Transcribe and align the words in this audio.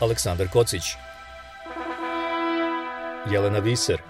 Aleksandar 0.00 0.48
Kocić. 0.48 0.82
Jelena 3.30 3.58
Viser. 3.58 4.00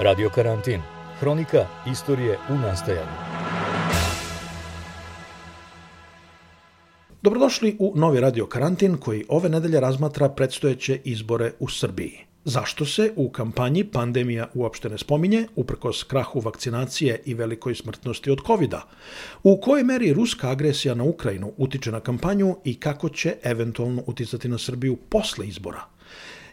Radio 0.00 0.30
Karantin. 0.30 0.80
Hronika 1.20 1.66
istorije 1.92 2.38
u 2.50 2.54
nastajanju. 2.54 3.32
Dobrodošli 7.22 7.76
u 7.78 7.92
novi 7.96 8.20
Radio 8.20 8.46
Karantin 8.46 8.96
koji 8.96 9.24
ove 9.28 9.48
nedelje 9.48 9.80
razmatra 9.80 10.28
predstojeće 10.28 11.00
izbore 11.04 11.52
u 11.58 11.68
Srbiji. 11.68 12.31
Zašto 12.44 12.86
se 12.86 13.12
u 13.16 13.30
kampanji 13.30 13.84
pandemija 13.84 14.48
uopšte 14.54 14.88
ne 14.88 14.98
spominje, 14.98 15.46
uprkos 15.56 16.02
krahu 16.02 16.40
vakcinacije 16.40 17.20
i 17.24 17.34
velikoj 17.34 17.74
smrtnosti 17.74 18.30
od 18.30 18.38
covid 18.46 18.70
-a? 18.70 18.80
U 19.42 19.60
kojoj 19.60 19.84
meri 19.84 20.12
ruska 20.12 20.50
agresija 20.50 20.94
na 20.94 21.04
Ukrajinu 21.04 21.52
utiče 21.56 21.92
na 21.92 22.00
kampanju 22.00 22.56
i 22.64 22.74
kako 22.74 23.08
će 23.08 23.34
eventualno 23.42 24.02
uticati 24.06 24.48
na 24.48 24.58
Srbiju 24.58 24.96
posle 24.96 25.46
izbora? 25.46 25.84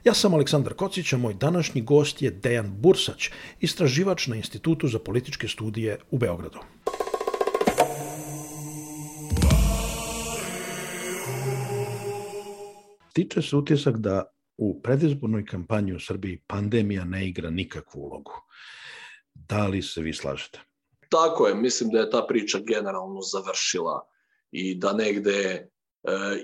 Ja 0.03 0.13
sam 0.13 0.33
Aleksandar 0.33 0.73
Kocić, 0.73 1.13
a 1.13 1.17
moj 1.17 1.33
današnji 1.33 1.81
gost 1.81 2.21
je 2.21 2.31
Dejan 2.31 2.71
Bursać, 2.77 3.29
istraživač 3.59 4.27
na 4.27 4.35
Institutu 4.35 4.87
za 4.87 4.99
političke 4.99 5.47
studije 5.47 5.97
u 6.11 6.17
Beogradu. 6.17 6.59
Tiče 13.13 13.41
se 13.41 13.55
utisak 13.55 13.97
da 13.97 14.38
u 14.61 14.81
predizbornoj 14.81 15.45
kampanji 15.45 15.93
u 15.93 15.99
Srbiji 15.99 16.41
pandemija 16.47 17.05
ne 17.05 17.27
igra 17.27 17.49
nikakvu 17.49 17.99
ulogu. 18.01 18.31
Da 19.33 19.67
li 19.67 19.81
se 19.81 20.01
vi 20.01 20.13
slažete? 20.13 20.59
Tako 21.09 21.47
je, 21.47 21.55
mislim 21.55 21.89
da 21.89 21.99
je 21.99 22.09
ta 22.09 22.25
priča 22.27 22.59
generalno 22.59 23.21
završila 23.21 24.01
i 24.51 24.75
da 24.75 24.93
negde 24.93 25.39
e, 25.39 25.67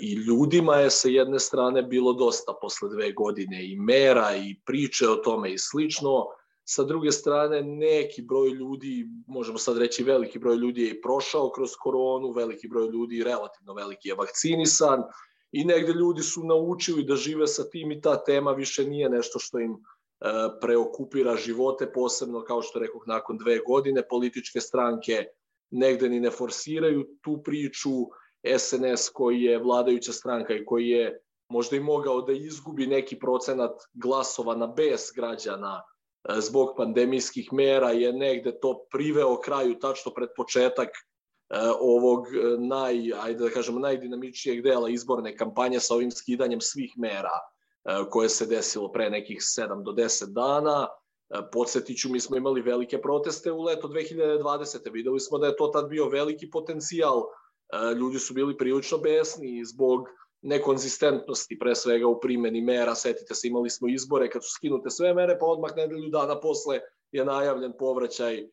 i 0.01 0.13
ljudima 0.13 0.75
je 0.75 0.89
sa 0.89 1.09
jedne 1.09 1.39
strane 1.39 1.83
bilo 1.83 2.13
dosta 2.13 2.53
posle 2.61 2.89
dve 2.89 3.11
godine 3.11 3.65
i 3.71 3.75
mera 3.75 4.35
i 4.35 4.55
priče 4.65 5.09
o 5.09 5.15
tome 5.15 5.53
i 5.53 5.57
slično, 5.57 6.25
sa 6.63 6.83
druge 6.83 7.11
strane 7.11 7.61
neki 7.61 8.21
broj 8.21 8.49
ljudi, 8.49 9.07
možemo 9.27 9.57
sad 9.57 9.77
reći 9.77 10.03
veliki 10.03 10.39
broj 10.39 10.55
ljudi 10.55 10.81
je 10.81 10.89
i 10.89 11.01
prošao 11.01 11.51
kroz 11.51 11.69
koronu, 11.79 12.31
veliki 12.31 12.67
broj 12.67 12.89
ljudi 12.89 13.23
relativno 13.23 13.73
veliki 13.73 14.09
je 14.09 14.15
vakcinisan, 14.15 15.03
i 15.55 15.63
negde 15.65 15.93
ljudi 15.93 16.21
su 16.21 16.43
naučili 16.43 17.03
da 17.03 17.15
žive 17.15 17.47
sa 17.47 17.63
tim 17.69 17.91
i 17.91 18.01
ta 18.01 18.23
tema 18.23 18.51
više 18.51 18.83
nije 18.85 19.09
nešto 19.09 19.39
što 19.39 19.59
im 19.59 19.71
e, 19.71 19.77
preokupira 20.61 21.35
živote, 21.35 21.87
posebno 21.91 22.41
kao 22.43 22.61
što 22.61 22.79
rekoh 22.79 23.03
nakon 23.07 23.37
dve 23.37 23.59
godine. 23.67 24.03
Političke 24.09 24.61
stranke 24.61 25.25
negde 25.71 26.09
ni 26.09 26.19
ne 26.19 26.31
forsiraju 26.31 27.05
tu 27.21 27.41
priču, 27.43 27.89
SNS 28.57 29.09
koji 29.09 29.41
je 29.41 29.59
vladajuća 29.59 30.11
stranka 30.11 30.53
i 30.53 30.65
koji 30.65 30.89
je 30.89 31.21
možda 31.49 31.75
i 31.75 31.79
mogao 31.79 32.21
da 32.21 32.33
izgubi 32.33 32.87
neki 32.87 33.19
procenat 33.19 33.87
glasova 33.93 34.55
na 34.55 34.67
bes 34.67 35.11
građana 35.15 35.81
e, 35.83 36.41
zbog 36.41 36.75
pandemijskih 36.77 37.53
mera 37.53 37.91
je 37.91 38.13
negde 38.13 38.59
to 38.59 38.85
priveo 38.91 39.39
kraju 39.39 39.79
tačno 39.79 40.11
pred 40.11 40.29
početak 40.35 40.89
ovog 41.79 42.27
e, 42.27 42.57
naj, 42.59 43.13
ajde 43.21 43.43
da 43.43 43.49
kažemo, 43.49 43.79
najdinamičnijeg 43.79 44.63
dela 44.63 44.89
izborne 44.89 45.37
kampanje 45.37 45.79
sa 45.79 45.93
ovim 45.93 46.11
skidanjem 46.11 46.61
svih 46.61 46.93
mera 46.97 47.37
e, 47.85 48.09
koje 48.09 48.29
se 48.29 48.45
desilo 48.45 48.91
pre 48.91 49.09
nekih 49.09 49.37
7 49.37 49.83
do 49.83 49.91
10 49.91 50.33
dana. 50.33 50.87
Podsjetiću, 51.51 52.09
mi 52.09 52.19
smo 52.19 52.37
imali 52.37 52.61
velike 52.61 53.01
proteste 53.01 53.51
u 53.51 53.63
leto 53.63 53.87
2020. 53.87 54.91
Videli 54.91 55.19
smo 55.19 55.37
da 55.37 55.47
je 55.47 55.55
to 55.55 55.67
tad 55.67 55.89
bio 55.89 56.09
veliki 56.09 56.49
potencijal. 56.49 57.23
Ljudi 57.99 58.19
su 58.19 58.33
bili 58.33 58.57
prilično 58.57 58.97
besni 58.97 59.65
zbog 59.65 60.07
nekonzistentnosti, 60.41 61.59
pre 61.59 61.75
svega 61.75 62.07
u 62.07 62.19
primeni 62.19 62.61
mera. 62.61 62.95
Setite 62.95 63.35
se, 63.35 63.47
imali 63.47 63.69
smo 63.69 63.87
izbore 63.87 64.29
kad 64.29 64.43
su 64.43 64.49
skinute 64.51 64.89
sve 64.89 65.13
mere, 65.13 65.37
pa 65.39 65.45
odmah 65.45 65.71
nedelju 65.75 66.09
dana 66.09 66.39
posle 66.39 66.79
je 67.11 67.25
najavljen 67.25 67.73
povraćaj 67.79 68.37
E, 68.37 68.47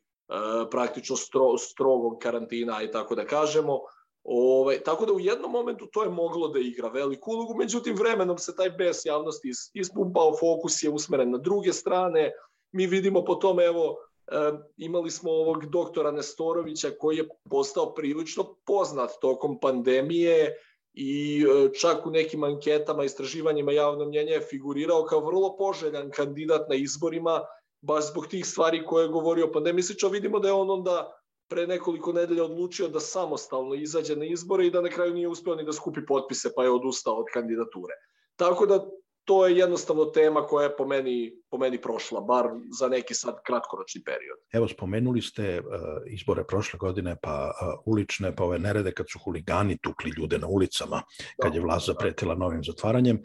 praktično 0.70 1.16
stro, 1.16 1.58
strogog 1.58 2.18
karantina 2.18 2.82
i 2.82 2.90
tako 2.90 3.14
da 3.14 3.26
kažemo. 3.26 3.80
Ove, 4.24 4.82
tako 4.82 5.06
da 5.06 5.12
u 5.12 5.20
jednom 5.20 5.50
momentu 5.50 5.86
to 5.86 6.02
je 6.02 6.10
moglo 6.10 6.48
da 6.48 6.60
igra 6.60 6.88
veliku 6.88 7.30
ulogu, 7.30 7.54
međutim 7.54 7.96
vremenom 7.96 8.38
se 8.38 8.56
taj 8.56 8.70
bes 8.70 9.04
javnosti 9.04 9.50
ispumpao, 9.74 10.36
fokus 10.40 10.82
je 10.82 10.90
usmeren 10.90 11.30
na 11.30 11.38
druge 11.38 11.72
strane. 11.72 12.32
Mi 12.72 12.86
vidimo 12.86 13.24
po 13.24 13.34
tome, 13.34 13.64
evo, 13.64 13.96
e, 14.26 14.52
imali 14.76 15.10
smo 15.10 15.30
ovog 15.30 15.66
doktora 15.66 16.10
Nestorovića 16.10 16.90
koji 16.98 17.16
je 17.16 17.28
postao 17.50 17.94
prilično 17.94 18.44
poznat 18.66 19.10
tokom 19.20 19.60
pandemije 19.60 20.56
i 20.94 21.44
e, 21.44 21.72
čak 21.80 22.06
u 22.06 22.10
nekim 22.10 22.44
anketama, 22.44 23.04
istraživanjima 23.04 23.72
javnog 23.72 24.08
mnjenja 24.08 24.32
je 24.32 24.46
figurirao 24.50 25.04
kao 25.04 25.20
vrlo 25.20 25.56
poželjan 25.56 26.10
kandidat 26.10 26.68
na 26.68 26.74
izborima 26.74 27.40
baš 27.82 28.10
zbog 28.10 28.26
tih 28.26 28.46
stvari 28.46 28.84
koje 28.86 29.04
je 29.04 29.08
govorio 29.08 29.50
pandemisiča, 29.52 30.08
vidimo 30.08 30.38
da 30.38 30.48
je 30.48 30.54
on 30.54 30.70
onda 30.70 31.18
pre 31.48 31.66
nekoliko 31.66 32.12
nedelja 32.12 32.44
odlučio 32.44 32.88
da 32.88 33.00
samostalno 33.00 33.74
izađe 33.74 34.16
na 34.16 34.24
izbore 34.24 34.66
i 34.66 34.70
da 34.70 34.80
na 34.80 34.88
kraju 34.88 35.14
nije 35.14 35.28
uspeo 35.28 35.54
ni 35.54 35.64
da 35.64 35.72
skupi 35.72 36.06
potpise, 36.06 36.52
pa 36.56 36.64
je 36.64 36.70
odustao 36.70 37.14
od 37.14 37.26
kandidature. 37.32 37.94
Tako 38.36 38.66
da 38.66 38.86
to 39.24 39.46
je 39.46 39.56
jednostavno 39.56 40.04
tema 40.04 40.46
koja 40.46 40.64
je 40.64 40.76
po 40.76 40.86
meni, 40.86 41.32
po 41.50 41.58
meni 41.58 41.80
prošla, 41.80 42.20
bar 42.20 42.46
za 42.78 42.88
neki 42.88 43.14
sad 43.14 43.34
kratkoročni 43.46 44.02
period. 44.04 44.38
Evo, 44.52 44.68
spomenuli 44.68 45.22
ste 45.22 45.60
uh, 45.60 45.66
izbore 46.06 46.44
prošle 46.44 46.78
godine, 46.78 47.16
pa 47.22 47.50
uh, 47.50 47.82
ulične, 47.86 48.36
pa 48.36 48.44
ove 48.44 48.58
nerede 48.58 48.92
kad 48.92 49.06
su 49.10 49.18
huligani 49.18 49.78
tukli 49.82 50.12
ljude 50.16 50.38
na 50.38 50.46
ulicama, 50.46 51.02
kad 51.42 51.54
je 51.54 51.60
da, 51.60 51.66
vlast 51.66 51.86
da. 51.86 51.92
zapretila 51.92 52.34
novim 52.34 52.64
zatvaranjem. 52.64 53.22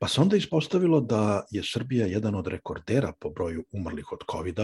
Pa 0.00 0.08
se 0.08 0.20
onda 0.20 0.36
ispostavilo 0.36 1.00
da 1.00 1.44
je 1.50 1.62
Srbija 1.64 2.06
jedan 2.06 2.34
od 2.34 2.46
rekordera 2.46 3.12
po 3.20 3.30
broju 3.30 3.64
umrlih 3.72 4.12
od 4.12 4.24
covid 4.30 4.58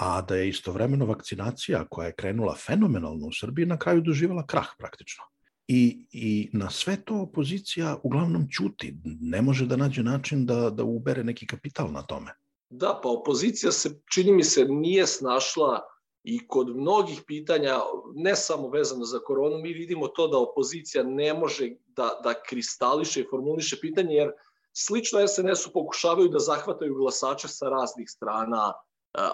a 0.00 0.22
da 0.22 0.36
je 0.36 0.48
istovremeno 0.48 1.06
vakcinacija 1.06 1.84
koja 1.84 2.06
je 2.06 2.14
krenula 2.14 2.54
fenomenalno 2.54 3.26
u 3.26 3.32
Srbiji 3.32 3.66
na 3.66 3.76
kraju 3.78 4.00
doživala 4.00 4.46
krah 4.46 4.68
praktično. 4.78 5.24
I, 5.72 6.06
I 6.12 6.48
na 6.52 6.70
sve 6.70 6.96
to 7.04 7.14
opozicija 7.14 7.96
uglavnom 8.02 8.46
ćuti. 8.50 8.94
Ne 9.20 9.42
može 9.42 9.66
da 9.66 9.76
nađe 9.76 10.02
način 10.02 10.46
da, 10.46 10.70
da 10.70 10.84
ubere 10.84 11.24
neki 11.24 11.46
kapital 11.46 11.92
na 11.92 12.02
tome. 12.02 12.34
Da, 12.70 13.00
pa 13.02 13.08
opozicija 13.08 13.72
se, 13.72 14.00
čini 14.14 14.32
mi 14.32 14.44
se, 14.44 14.64
nije 14.64 15.06
snašla 15.06 15.80
i 16.22 16.46
kod 16.48 16.76
mnogih 16.76 17.22
pitanja, 17.26 17.78
ne 18.14 18.36
samo 18.36 18.68
vezano 18.68 19.04
za 19.04 19.18
koronu, 19.18 19.58
mi 19.58 19.72
vidimo 19.72 20.08
to 20.08 20.28
da 20.28 20.38
opozicija 20.38 21.04
ne 21.04 21.34
može 21.34 21.70
da, 21.86 22.20
da 22.24 22.34
kristališe 22.48 23.20
i 23.20 23.28
formuliše 23.30 23.78
pitanje, 23.80 24.14
jer 24.14 24.32
slično 24.72 25.26
SNS-u 25.28 25.72
pokušavaju 25.72 26.28
da 26.28 26.38
zahvataju 26.38 26.94
glasače 26.94 27.48
sa 27.48 27.68
raznih 27.68 28.10
strana, 28.10 28.72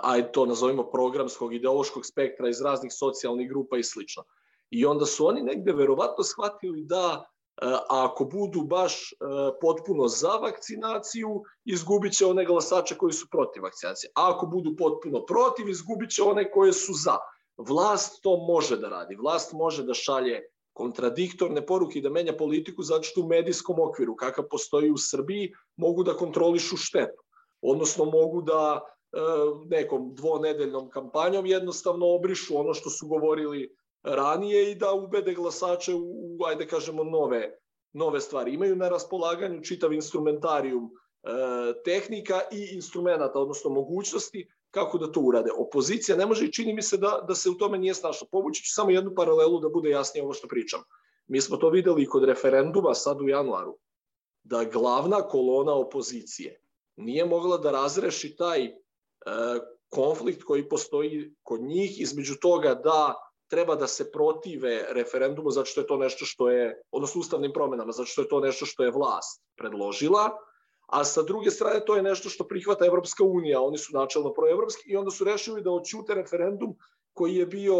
aj 0.03 0.33
to 0.33 0.47
nazovimo 0.47 0.91
programskog, 0.91 1.55
ideološkog 1.55 2.07
spektra 2.07 2.49
iz 2.49 2.61
raznih 2.61 2.93
socijalnih 2.93 3.49
grupa 3.49 3.79
i 3.79 3.83
slično. 3.83 4.25
I 4.71 4.87
onda 4.87 5.07
su 5.07 5.27
oni 5.27 5.43
negde 5.43 5.73
verovatno 5.73 6.25
shvatili 6.25 6.85
da 6.85 7.25
e, 7.25 7.67
ako 7.89 8.25
budu 8.25 8.63
baš 8.63 9.13
e, 9.13 9.17
potpuno 9.61 10.09
za 10.09 10.29
vakcinaciju, 10.43 11.43
izgubit 11.65 12.13
će 12.13 12.27
one 12.27 12.45
glasače 12.45 12.95
koji 12.99 13.13
su 13.13 13.27
protiv 13.31 13.63
vakcinacije. 13.63 14.11
A 14.15 14.31
ako 14.35 14.47
budu 14.47 14.77
potpuno 14.77 15.25
protiv, 15.27 15.69
izgubit 15.69 16.11
će 16.11 16.23
one 16.23 16.51
koje 16.51 16.73
su 16.73 16.93
za. 16.93 17.17
Vlast 17.57 18.23
to 18.23 18.37
može 18.37 18.77
da 18.77 18.89
radi. 18.89 19.17
Vlast 19.17 19.53
može 19.53 19.83
da 19.83 19.95
šalje 19.95 20.43
kontradiktorne 20.77 21.67
poruke 21.67 21.99
i 21.99 22.03
da 22.03 22.11
menja 22.11 22.37
politiku 22.37 22.83
zato 22.83 23.03
što 23.03 23.21
u 23.21 23.27
medijskom 23.27 23.81
okviru 23.81 24.17
kakav 24.17 24.45
postoji 24.51 24.91
u 24.91 24.99
Srbiji 24.99 25.53
mogu 25.77 26.05
da 26.05 26.17
kontrolišu 26.17 26.77
štetu. 26.77 27.23
Odnosno 27.63 28.05
mogu 28.05 28.43
da 28.43 28.81
e, 28.81 29.19
nekom 29.71 30.15
dvonedeljnom 30.15 30.91
kampanjom 30.91 31.47
jednostavno 31.47 32.07
obrišu 32.07 32.59
ono 32.59 32.75
što 32.75 32.91
su 32.91 33.09
govorili 33.09 33.77
ranije 34.07 34.71
i 34.71 34.75
da 34.75 34.93
ubede 34.93 35.35
glasače 35.35 35.95
u, 35.95 36.01
u 36.39 36.45
ajde 36.47 36.67
kažemo, 36.67 37.05
nove, 37.05 37.59
nove 37.93 38.21
stvari. 38.21 38.55
Imaju 38.55 38.77
na 38.77 38.89
raspolaganju 38.89 39.63
čitav 39.63 39.93
instrumentarijum 39.93 40.85
e, 40.85 41.29
tehnika 41.85 42.41
i 42.53 42.69
instrumenta, 42.75 43.33
odnosno 43.35 43.71
mogućnosti 43.71 44.49
kako 44.71 44.99
da 44.99 45.13
to 45.13 45.21
urade. 45.21 45.51
Opozicija 45.59 46.17
ne 46.17 46.27
može 46.27 46.45
i 46.45 46.53
čini 46.53 46.75
mi 46.75 46.83
se 46.83 46.97
da, 46.97 47.25
da 47.29 47.35
se 47.35 47.51
u 47.51 47.55
tome 47.55 47.79
nije 47.79 47.95
snašla. 47.95 48.29
Povući 48.31 48.63
ću 48.63 48.75
samo 48.75 48.91
jednu 48.91 49.15
paralelu 49.15 49.61
da 49.61 49.69
bude 49.69 49.91
jasnije 49.91 50.25
ovo 50.25 50.33
što 50.33 50.49
pričam. 50.49 50.81
Mi 51.27 51.41
smo 51.41 51.57
to 51.57 51.71
videli 51.71 52.03
i 52.03 52.07
kod 52.07 52.25
referenduma 52.25 52.95
sad 52.95 53.21
u 53.21 53.29
januaru, 53.29 53.79
da 54.45 54.65
glavna 54.65 55.23
kolona 55.29 55.75
opozicije 55.75 56.61
nije 56.97 57.25
mogla 57.25 57.59
da 57.59 57.71
razreši 57.71 58.37
taj 58.37 58.65
e, 58.65 58.73
konflikt 59.89 60.43
koji 60.43 60.69
postoji 60.69 61.35
kod 61.43 61.61
njih 61.61 62.01
između 62.01 62.35
toga 62.41 62.75
da 62.75 63.15
treba 63.49 63.75
da 63.75 63.87
se 63.87 64.11
protive 64.11 64.87
referendumu 64.91 65.51
zato 65.51 65.67
što 65.67 65.81
je 65.81 65.87
to 65.87 65.97
nešto 65.97 66.25
što 66.25 66.51
je, 66.51 66.83
odnosno 66.91 67.21
ustavnim 67.21 67.53
promenama, 67.53 67.93
zato 67.93 68.07
što 68.07 68.23
je 68.23 68.29
to 68.29 68.41
nešto 68.41 68.67
što 68.67 68.85
je 68.85 68.91
vlast 68.91 69.43
predložila, 69.57 70.31
a 70.87 71.05
sa 71.05 71.23
druge 71.23 71.51
strane 71.51 71.85
to 71.85 71.97
je 71.97 72.03
nešto 72.03 72.29
što 72.29 72.45
prihvata 72.45 72.87
Evropska 72.87 73.25
unija, 73.25 73.61
oni 73.61 73.79
su 73.79 73.93
načelno 73.93 74.33
proevropski 74.35 74.91
i 74.91 74.97
onda 74.97 75.11
su 75.11 75.25
rešili 75.25 75.63
da 75.63 75.71
oćute 75.71 76.15
referendum 76.15 76.77
koji 77.13 77.35
je 77.35 77.47
bio 77.47 77.77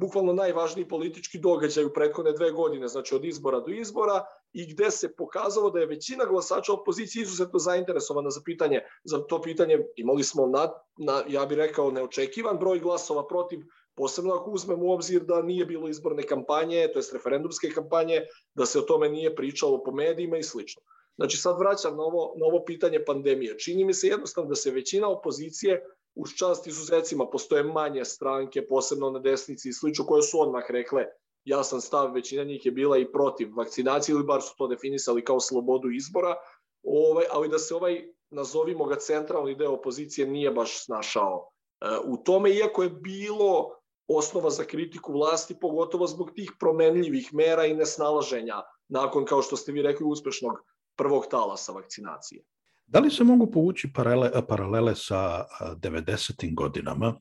bukvalno 0.00 0.32
najvažniji 0.32 0.88
politički 0.88 1.38
događaj 1.38 1.84
u 1.84 1.92
prethodne 1.92 2.32
dve 2.32 2.50
godine, 2.50 2.88
znači 2.88 3.14
od 3.14 3.24
izbora 3.24 3.60
do 3.60 3.72
izbora, 3.72 4.24
i 4.52 4.72
gde 4.72 4.90
se 4.90 5.16
pokazalo 5.16 5.70
da 5.70 5.80
je 5.80 5.86
većina 5.86 6.24
glasača 6.24 6.72
opozicije 6.72 7.22
izuzetno 7.22 7.58
zainteresovana 7.58 8.30
za 8.30 8.40
pitanje, 8.44 8.80
za 9.04 9.18
to 9.18 9.40
pitanje 9.42 9.78
imali 9.96 10.24
smo 10.24 10.46
na, 10.46 10.68
na 10.96 11.22
ja 11.28 11.46
bih 11.46 11.58
rekao 11.58 11.90
neočekivan 11.90 12.58
broj 12.58 12.78
glasova 12.78 13.26
protiv 13.26 13.60
posebno 13.96 14.34
ako 14.34 14.50
uzmemo 14.50 14.86
u 14.86 14.92
obzir 14.92 15.24
da 15.24 15.42
nije 15.42 15.66
bilo 15.66 15.88
izborne 15.88 16.22
kampanje, 16.22 16.88
to 16.92 16.98
jest 16.98 17.12
referendumske 17.12 17.70
kampanje, 17.70 18.22
da 18.54 18.66
se 18.66 18.78
o 18.78 18.82
tome 18.82 19.08
nije 19.08 19.36
pričalo 19.36 19.82
po 19.84 19.92
medijima 19.92 20.36
i 20.36 20.42
slično. 20.42 20.82
Znači 21.16 21.36
sad 21.36 21.58
vraćam 21.58 21.96
na 21.96 22.02
ovo, 22.02 22.34
na 22.36 22.46
ovo 22.46 22.64
pitanje 22.64 23.04
pandemije. 23.04 23.58
Čini 23.58 23.84
mi 23.84 23.94
se 23.94 24.06
jednostavno 24.06 24.48
da 24.48 24.54
se 24.54 24.70
većina 24.70 25.08
opozicije 25.08 25.84
uz 26.14 26.30
čast 26.38 26.66
izuzecima 26.66 27.26
postoje 27.26 27.62
manje 27.62 28.04
stranke, 28.04 28.66
posebno 28.66 29.10
na 29.10 29.18
desnici 29.18 29.68
i 29.68 29.72
slično, 29.72 30.06
koje 30.06 30.22
su 30.22 30.40
odmah 30.40 30.64
rekle 30.68 31.06
jasan 31.44 31.80
stav, 31.80 32.12
većina 32.12 32.44
njih 32.44 32.66
je 32.66 32.72
bila 32.72 32.98
i 32.98 33.12
protiv 33.12 33.56
vakcinacije 33.56 34.12
ili 34.12 34.24
bar 34.24 34.42
su 34.42 34.54
to 34.58 34.66
definisali 34.66 35.24
kao 35.24 35.40
slobodu 35.40 35.90
izbora, 35.90 36.34
ovaj, 36.82 37.24
ali 37.30 37.48
da 37.48 37.58
se 37.58 37.74
ovaj, 37.74 38.08
nazovimo 38.30 38.84
ga 38.84 38.96
centralni 38.96 39.54
deo 39.54 39.72
opozicije, 39.72 40.26
nije 40.26 40.50
baš 40.50 40.84
snašao 40.84 41.48
e, 41.80 41.86
u 42.04 42.16
tome, 42.16 42.50
iako 42.50 42.82
je 42.82 42.90
bilo 42.90 43.81
osnova 44.08 44.50
za 44.50 44.64
kritiku 44.64 45.12
vlasti, 45.12 45.56
pogotovo 45.60 46.06
zbog 46.06 46.30
tih 46.34 46.52
promenljivih 46.60 47.34
mera 47.34 47.66
i 47.66 47.74
nesnalaženja 47.74 48.62
nakon, 48.88 49.24
kao 49.24 49.42
što 49.42 49.56
ste 49.56 49.72
vi 49.72 49.82
rekli, 49.82 50.06
uspešnog 50.06 50.52
prvog 50.96 51.26
talasa 51.30 51.72
vakcinacije. 51.72 52.44
Da 52.86 53.00
li 53.00 53.10
se 53.10 53.24
mogu 53.24 53.50
povući 53.50 53.92
paralele, 53.94 54.46
paralele 54.48 54.94
sa 54.94 55.44
90. 55.60 56.54
godinama 56.54 57.14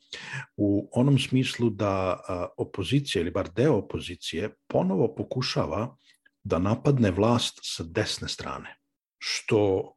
u 0.57 0.89
onom 0.91 1.19
smislu 1.19 1.69
da 1.69 2.19
opozicija 2.57 3.21
ili 3.21 3.31
bar 3.31 3.49
deo 3.49 3.77
opozicije 3.77 4.55
ponovo 4.67 5.15
pokušava 5.15 5.95
da 6.43 6.59
napadne 6.59 7.11
vlast 7.11 7.59
sa 7.61 7.83
desne 7.83 8.27
strane, 8.27 8.77
što 9.17 9.93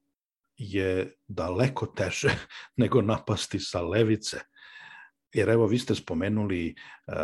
je 0.56 1.14
daleko 1.28 1.86
teže 1.86 2.30
nego 2.80 3.02
napasti 3.02 3.60
sa 3.60 3.82
levice 3.82 4.40
Jer 5.34 5.48
evo, 5.48 5.66
vi 5.66 5.78
ste 5.78 5.94
spomenuli 5.94 6.74
uh, 7.06 7.14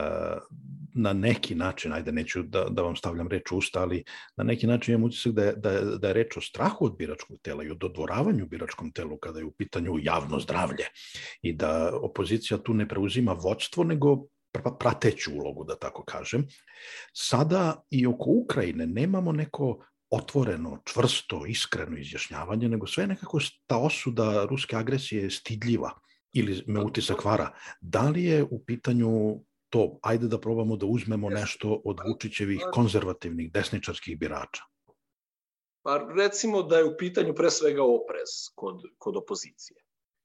na 0.95 1.13
neki 1.13 1.55
način, 1.55 1.93
ajde 1.93 2.13
neću 2.13 2.43
da, 2.43 2.65
da 2.71 2.83
vam 2.83 2.97
stavljam 2.97 3.29
reč 3.29 3.53
u 3.53 3.57
usta, 3.57 3.83
ali 3.83 4.05
na 4.37 4.45
neki 4.45 4.67
način 4.67 4.95
imam 4.95 5.05
utisak 5.05 5.33
da 5.33 5.45
je, 5.45 5.53
da, 5.57 5.71
je, 5.71 5.81
da 5.99 6.09
je 6.09 6.15
reč 6.15 6.37
o 6.37 6.41
strahu 6.41 6.85
od 6.85 6.97
biračkog 6.99 7.39
tela 7.43 7.65
i 7.65 7.71
o 7.71 7.75
dodvoravanju 7.75 8.47
biračkom 8.47 8.93
telu 8.93 9.19
kada 9.19 9.39
je 9.39 9.45
u 9.45 9.53
pitanju 9.53 9.99
javno 10.03 10.41
zdravlje 10.41 10.85
i 11.43 11.53
da 11.53 11.93
opozicija 12.03 12.59
tu 12.59 12.75
ne 12.75 12.89
preuzima 12.89 13.33
vođstvo, 13.33 13.85
nego 13.85 14.27
prateću 14.79 15.33
ulogu, 15.35 15.65
da 15.65 15.79
tako 15.79 16.05
kažem. 16.05 16.47
Sada 17.13 17.83
i 17.91 18.07
oko 18.07 18.31
Ukrajine 18.31 18.87
nemamo 18.87 19.33
neko 19.33 19.85
otvoreno, 20.11 20.83
čvrsto, 20.85 21.47
iskreno 21.47 21.99
izjašnjavanje, 21.99 22.69
nego 22.69 22.87
sve 22.87 23.07
nekako 23.07 23.39
ta 23.67 23.79
osuda 23.79 24.45
ruske 24.51 24.77
agresije 24.77 25.23
je 25.23 25.31
stidljiva 25.31 25.91
ili 26.33 26.65
me 26.67 26.81
utisak 26.81 27.25
vara, 27.25 27.51
da 27.81 28.09
li 28.09 28.25
je 28.25 28.45
u 28.45 28.65
pitanju 28.65 29.41
to, 29.71 29.99
ajde 30.03 30.29
da 30.29 30.41
probamo 30.41 30.77
da 30.77 30.87
uzmemo 30.87 31.31
nešto 31.31 31.83
od 31.85 32.01
Vučićevih 32.09 32.61
konzervativnih 32.73 33.53
desničarskih 33.53 34.19
birača? 34.19 34.63
Pa 35.83 36.07
recimo 36.17 36.63
da 36.63 36.79
je 36.79 36.85
u 36.85 36.97
pitanju 36.99 37.35
pre 37.35 37.51
svega 37.51 37.83
oprez 37.83 38.51
kod, 38.55 38.83
kod 38.99 39.17
opozicije. 39.17 39.77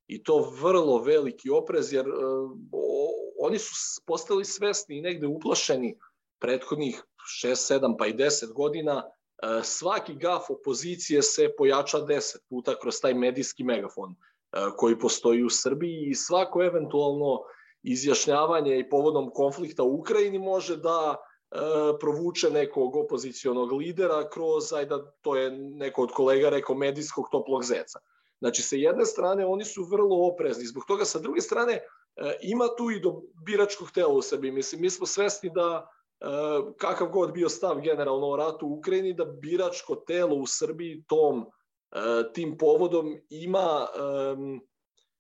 I 0.07 0.23
to 0.23 0.53
vrlo 0.61 0.97
veliki 1.03 1.49
oprez, 1.49 1.93
jer 1.93 2.09
uh, 2.09 2.51
o, 2.71 3.09
oni 3.39 3.59
su 3.59 4.01
postali 4.05 4.45
svesni 4.45 4.97
i 4.97 5.01
negde 5.01 5.27
uplašeni 5.27 5.97
prethodnih 6.39 7.03
6, 7.43 7.79
7 7.79 7.95
pa 7.97 8.07
i 8.07 8.13
10 8.13 8.53
godina. 8.53 8.95
Uh, 8.95 9.63
svaki 9.63 10.15
gaf 10.15 10.49
opozicije 10.49 11.21
se 11.21 11.49
pojača 11.57 11.97
10 11.97 12.37
puta 12.49 12.75
kroz 12.81 12.95
taj 13.01 13.13
medijski 13.13 13.63
megafon 13.63 14.15
E, 14.15 14.34
koji 14.77 14.99
postoji 14.99 15.43
u 15.43 15.49
Srbiji 15.49 16.09
i 16.09 16.15
svako 16.15 16.63
eventualno 16.63 17.39
izjašnjavanje 17.83 18.79
i 18.79 18.89
povodom 18.89 19.31
konflikta 19.33 19.83
u 19.83 19.99
Ukrajini 19.99 20.39
može 20.39 20.77
da 20.77 21.15
e, 21.15 21.57
provuče 21.99 22.49
nekog 22.49 22.95
opozicionog 22.95 23.71
lidera 23.71 24.29
kroz, 24.29 24.73
ajde, 24.73 24.95
to 25.21 25.35
je 25.35 25.51
neko 25.51 26.01
od 26.01 26.11
kolega 26.11 26.49
rekao, 26.49 26.75
medijskog 26.75 27.25
toplog 27.31 27.63
zeca. 27.63 27.99
Znači, 28.39 28.61
sa 28.61 28.75
jedne 28.75 29.05
strane, 29.05 29.45
oni 29.45 29.65
su 29.65 29.83
vrlo 29.83 30.27
oprezni. 30.27 30.65
Zbog 30.65 30.83
toga, 30.87 31.05
sa 31.05 31.19
druge 31.19 31.41
strane, 31.41 31.73
e, 31.73 31.81
ima 32.41 32.67
tu 32.77 32.91
i 32.91 32.99
do 32.99 33.21
biračkog 33.45 33.91
tela 33.91 34.13
u 34.13 34.21
Srbiji. 34.21 34.51
Mislim, 34.51 34.81
mi 34.81 34.89
smo 34.89 35.05
svesni 35.05 35.51
da 35.55 35.89
kakav 36.77 37.07
god 37.07 37.33
bio 37.33 37.49
stav 37.49 37.79
generalno 37.81 38.27
o 38.27 38.35
ratu 38.35 38.67
u 38.67 38.77
Ukrajini, 38.77 39.13
da 39.13 39.25
biračko 39.25 39.95
telo 39.95 40.35
u 40.35 40.47
Srbiji 40.47 41.03
tom 41.07 41.45
E, 41.45 41.54
tim 42.33 42.57
povodom 42.57 43.17
ima 43.29 43.87
um, 43.87 44.61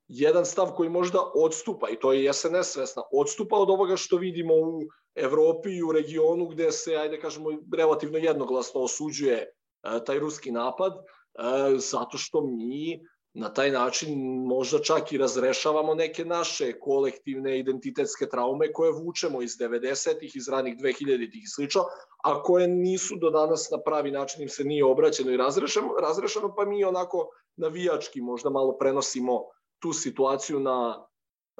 jedan 0.07 0.45
stav 0.45 0.71
koji 0.75 0.89
možda 0.89 1.19
odstupa, 1.35 1.89
i 1.89 1.99
to 1.99 2.13
je 2.13 2.33
SNS 2.33 2.67
svesna, 2.67 3.03
odstupa 3.11 3.55
od 3.55 3.69
ovoga 3.69 3.95
što 3.95 4.17
vidimo 4.17 4.53
u 4.53 4.81
Evropi 5.15 5.69
i 5.69 5.83
u 5.83 5.91
regionu 5.91 6.47
gde 6.47 6.71
se, 6.71 6.95
ajde 6.95 7.19
kažemo, 7.19 7.49
relativno 7.77 8.17
jednoglasno 8.17 8.81
osuđuje 8.81 9.47
uh, 9.47 10.03
taj 10.05 10.19
ruski 10.19 10.51
napad, 10.51 10.93
uh, 10.93 11.79
zato 11.79 12.17
što 12.17 12.41
mi 12.41 12.99
na 13.35 13.53
taj 13.53 13.71
način 13.71 14.43
možda 14.45 14.79
čak 14.79 15.11
i 15.11 15.17
razrešavamo 15.17 15.95
neke 15.95 16.25
naše 16.25 16.79
kolektivne 16.79 17.59
identitetske 17.59 18.29
traume 18.29 18.73
koje 18.73 18.91
vučemo 18.91 19.41
iz 19.41 19.51
90-ih, 19.51 20.35
iz 20.35 20.47
ranih 20.49 20.77
2000-ih 20.77 21.43
i 21.43 21.47
slično, 21.47 21.81
a 22.23 22.43
koje 22.43 22.67
nisu 22.67 23.15
do 23.15 23.29
danas 23.29 23.69
na 23.71 23.77
pravi 23.85 24.11
način 24.11 24.41
im 24.41 24.49
se 24.49 24.63
nije 24.63 24.85
obraćeno 24.85 25.31
i 25.31 25.37
razrešeno, 25.37 25.87
razrešeno 26.01 26.53
pa 26.55 26.65
mi 26.65 26.83
onako 26.83 27.27
navijački 27.55 28.21
možda 28.21 28.49
malo 28.49 28.77
prenosimo 28.77 29.41
tu 29.79 29.93
situaciju 29.93 30.59
na, 30.59 31.07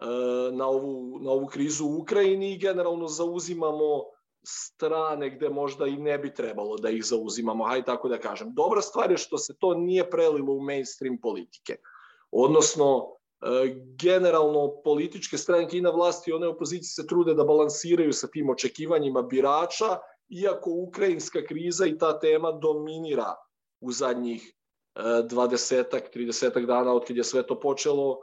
e, 0.02 0.06
na, 0.52 0.68
ovu, 0.68 1.20
na 1.20 1.32
ovu 1.32 1.48
krizu 1.48 1.86
u 1.86 1.98
Ukrajini 1.98 2.54
i 2.54 2.60
generalno 2.60 3.08
zauzimamo 3.08 4.15
strane 4.46 5.30
gde 5.30 5.50
možda 5.50 5.88
i 5.88 5.98
ne 5.98 6.18
bi 6.18 6.34
trebalo 6.34 6.78
da 6.78 6.90
ih 6.90 7.06
zauzimamo, 7.06 7.66
hajde 7.66 7.86
tako 7.86 8.10
da 8.10 8.20
kažem. 8.20 8.54
Dobra 8.54 8.82
stvar 8.82 9.12
je 9.12 9.18
što 9.18 9.38
se 9.38 9.56
to 9.60 9.74
nije 9.74 10.10
prelilo 10.10 10.54
u 10.54 10.62
mainstream 10.62 11.18
politike. 11.22 11.76
Odnosno, 12.32 13.08
e, 13.42 13.76
generalno 14.02 14.82
političke 14.84 15.38
stranke 15.38 15.78
i 15.78 15.82
na 15.82 15.90
vlasti 15.90 16.32
i 16.32 16.34
one 16.34 16.48
opozicije 16.48 17.04
se 17.04 17.08
trude 17.08 17.34
da 17.34 17.44
balansiraju 17.44 18.14
sa 18.14 18.28
tim 18.28 18.50
očekivanjima 18.50 19.22
birača, 19.22 19.98
iako 20.30 20.72
ukrajinska 20.72 21.46
kriza 21.46 21.86
i 21.86 21.98
ta 21.98 22.20
tema 22.20 22.52
dominira 22.52 23.36
u 23.82 23.92
zadnjih 23.92 24.54
20-ak, 24.96 26.04
e, 26.06 26.20
30 26.20 26.66
dana 26.66 26.94
od 26.94 27.06
kad 27.06 27.18
je 27.18 27.24
sve 27.24 27.48
to 27.48 27.60
počelo, 27.60 28.20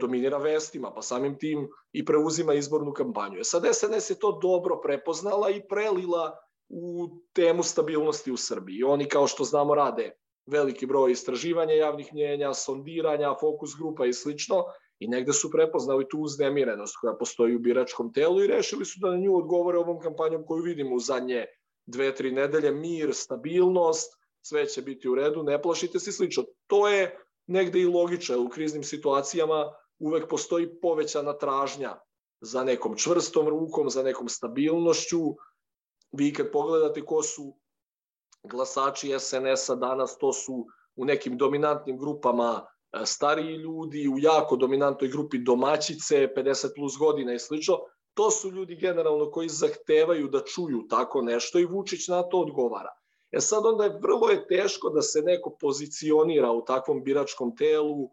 dominira 0.00 0.38
vestima, 0.38 0.92
pa 0.94 1.02
samim 1.02 1.38
tim 1.38 1.68
i 1.92 2.04
preuzima 2.04 2.54
izbornu 2.54 2.92
kampanju. 2.92 3.40
E 3.40 3.44
sad 3.44 3.66
SNS 3.72 4.10
je 4.10 4.18
to 4.18 4.38
dobro 4.42 4.80
prepoznala 4.80 5.50
i 5.50 5.62
prelila 5.68 6.36
u 6.68 7.08
temu 7.32 7.62
stabilnosti 7.62 8.32
u 8.32 8.36
Srbiji. 8.36 8.82
Oni, 8.82 9.08
kao 9.08 9.26
što 9.26 9.44
znamo, 9.44 9.74
rade 9.74 10.12
veliki 10.46 10.86
broj 10.86 11.12
istraživanja 11.12 11.74
javnih 11.74 12.12
mnjenja, 12.12 12.54
sondiranja, 12.54 13.34
fokus 13.40 13.70
grupa 13.78 14.06
i 14.06 14.12
slično, 14.12 14.64
i 14.98 15.08
negde 15.08 15.32
su 15.32 15.50
prepoznali 15.50 16.08
tu 16.08 16.18
uznemirenost 16.18 16.96
koja 17.00 17.14
postoji 17.14 17.56
u 17.56 17.58
biračkom 17.58 18.12
telu 18.12 18.42
i 18.42 18.46
rešili 18.46 18.84
su 18.84 19.00
da 19.00 19.10
na 19.10 19.16
nju 19.16 19.36
odgovore 19.36 19.78
ovom 19.78 20.00
kampanjom 20.00 20.44
koju 20.46 20.62
vidimo 20.62 20.94
u 20.94 20.98
zadnje 20.98 21.46
dve, 21.86 22.14
tri 22.14 22.32
nedelje, 22.32 22.72
mir, 22.72 23.10
stabilnost, 23.14 24.12
sve 24.42 24.66
će 24.66 24.82
biti 24.82 25.08
u 25.08 25.14
redu, 25.14 25.42
ne 25.42 25.62
plašite 25.62 25.98
se 25.98 26.12
slično. 26.12 26.44
To 26.66 26.88
je 26.88 27.27
negde 27.48 27.80
i 27.80 27.86
logično, 27.86 28.40
u 28.42 28.48
kriznim 28.48 28.82
situacijama 28.84 29.72
uvek 29.98 30.28
postoji 30.28 30.80
povećana 30.80 31.32
tražnja 31.32 31.96
za 32.40 32.64
nekom 32.64 32.96
čvrstom 32.96 33.48
rukom, 33.48 33.90
za 33.90 34.02
nekom 34.02 34.28
stabilnošću. 34.28 35.18
Vi 36.12 36.32
kad 36.32 36.50
pogledate 36.52 37.04
ko 37.04 37.22
su 37.22 37.56
glasači 38.44 39.14
SNS-a 39.18 39.74
danas, 39.74 40.18
to 40.18 40.32
su 40.32 40.66
u 40.96 41.04
nekim 41.04 41.38
dominantnim 41.38 41.98
grupama 41.98 42.66
e, 42.92 43.06
stariji 43.06 43.56
ljudi, 43.56 44.08
u 44.08 44.18
jako 44.18 44.56
dominantnoj 44.56 45.10
grupi 45.10 45.38
domaćice, 45.38 46.28
50 46.36 46.74
plus 46.76 46.96
godina 46.98 47.34
i 47.34 47.38
slično, 47.38 47.78
to 48.14 48.30
su 48.30 48.50
ljudi 48.50 48.76
generalno 48.76 49.30
koji 49.30 49.48
zahtevaju 49.48 50.28
da 50.28 50.44
čuju 50.44 50.86
tako 50.90 51.22
nešto 51.22 51.58
i 51.58 51.64
Vučić 51.64 52.08
na 52.08 52.22
to 52.22 52.40
odgovara. 52.40 52.90
E 53.30 53.40
sad 53.40 53.66
onda 53.66 53.84
je 53.84 53.98
vrlo 54.02 54.28
je 54.28 54.46
teško 54.46 54.90
da 54.90 55.02
se 55.02 55.22
neko 55.22 55.56
pozicionira 55.60 56.52
u 56.52 56.64
takvom 56.64 57.04
biračkom 57.04 57.56
telu, 57.56 58.04
e, 58.04 58.08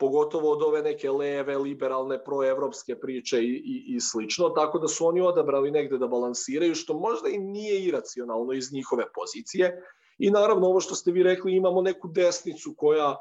pogotovo 0.00 0.52
od 0.52 0.62
ove 0.62 0.82
neke 0.82 1.10
leve, 1.10 1.58
liberalne, 1.58 2.24
proevropske 2.24 3.00
priče 3.00 3.40
i, 3.42 3.50
i, 3.50 3.96
i 3.96 4.00
slično, 4.00 4.48
tako 4.48 4.78
da 4.78 4.88
su 4.88 5.06
oni 5.06 5.20
odabrali 5.20 5.70
negde 5.70 5.98
da 5.98 6.06
balansiraju, 6.06 6.74
što 6.74 6.94
možda 6.94 7.28
i 7.28 7.38
nije 7.38 7.84
iracionalno 7.84 8.52
iz 8.52 8.72
njihove 8.72 9.04
pozicije. 9.14 9.82
I 10.18 10.30
naravno, 10.30 10.66
ovo 10.66 10.80
što 10.80 10.94
ste 10.94 11.12
vi 11.12 11.22
rekli, 11.22 11.56
imamo 11.56 11.82
neku 11.82 12.08
desnicu 12.08 12.74
koja 12.76 13.16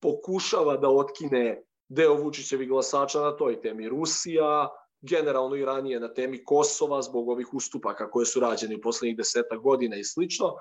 pokušava 0.00 0.76
da 0.76 0.88
otkine 0.88 1.62
deo 1.88 2.14
Vučićevih 2.14 2.68
glasača 2.68 3.20
na 3.20 3.36
toj 3.36 3.60
temi. 3.60 3.88
Rusija, 3.88 4.68
generalno 5.02 5.56
i 5.56 5.64
ranije 5.64 6.00
na 6.00 6.14
temi 6.14 6.44
Kosova 6.44 7.02
zbog 7.02 7.28
ovih 7.28 7.54
ustupaka 7.54 8.10
koje 8.10 8.26
su 8.26 8.40
rađene 8.40 8.76
u 8.76 8.80
poslednjih 8.80 9.16
deseta 9.16 9.56
godina 9.56 9.96
i 9.96 10.04
slično. 10.04 10.54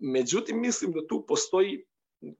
Međutim, 0.00 0.60
mislim 0.60 0.92
da 0.92 1.06
tu 1.06 1.24
postoji 1.28 1.84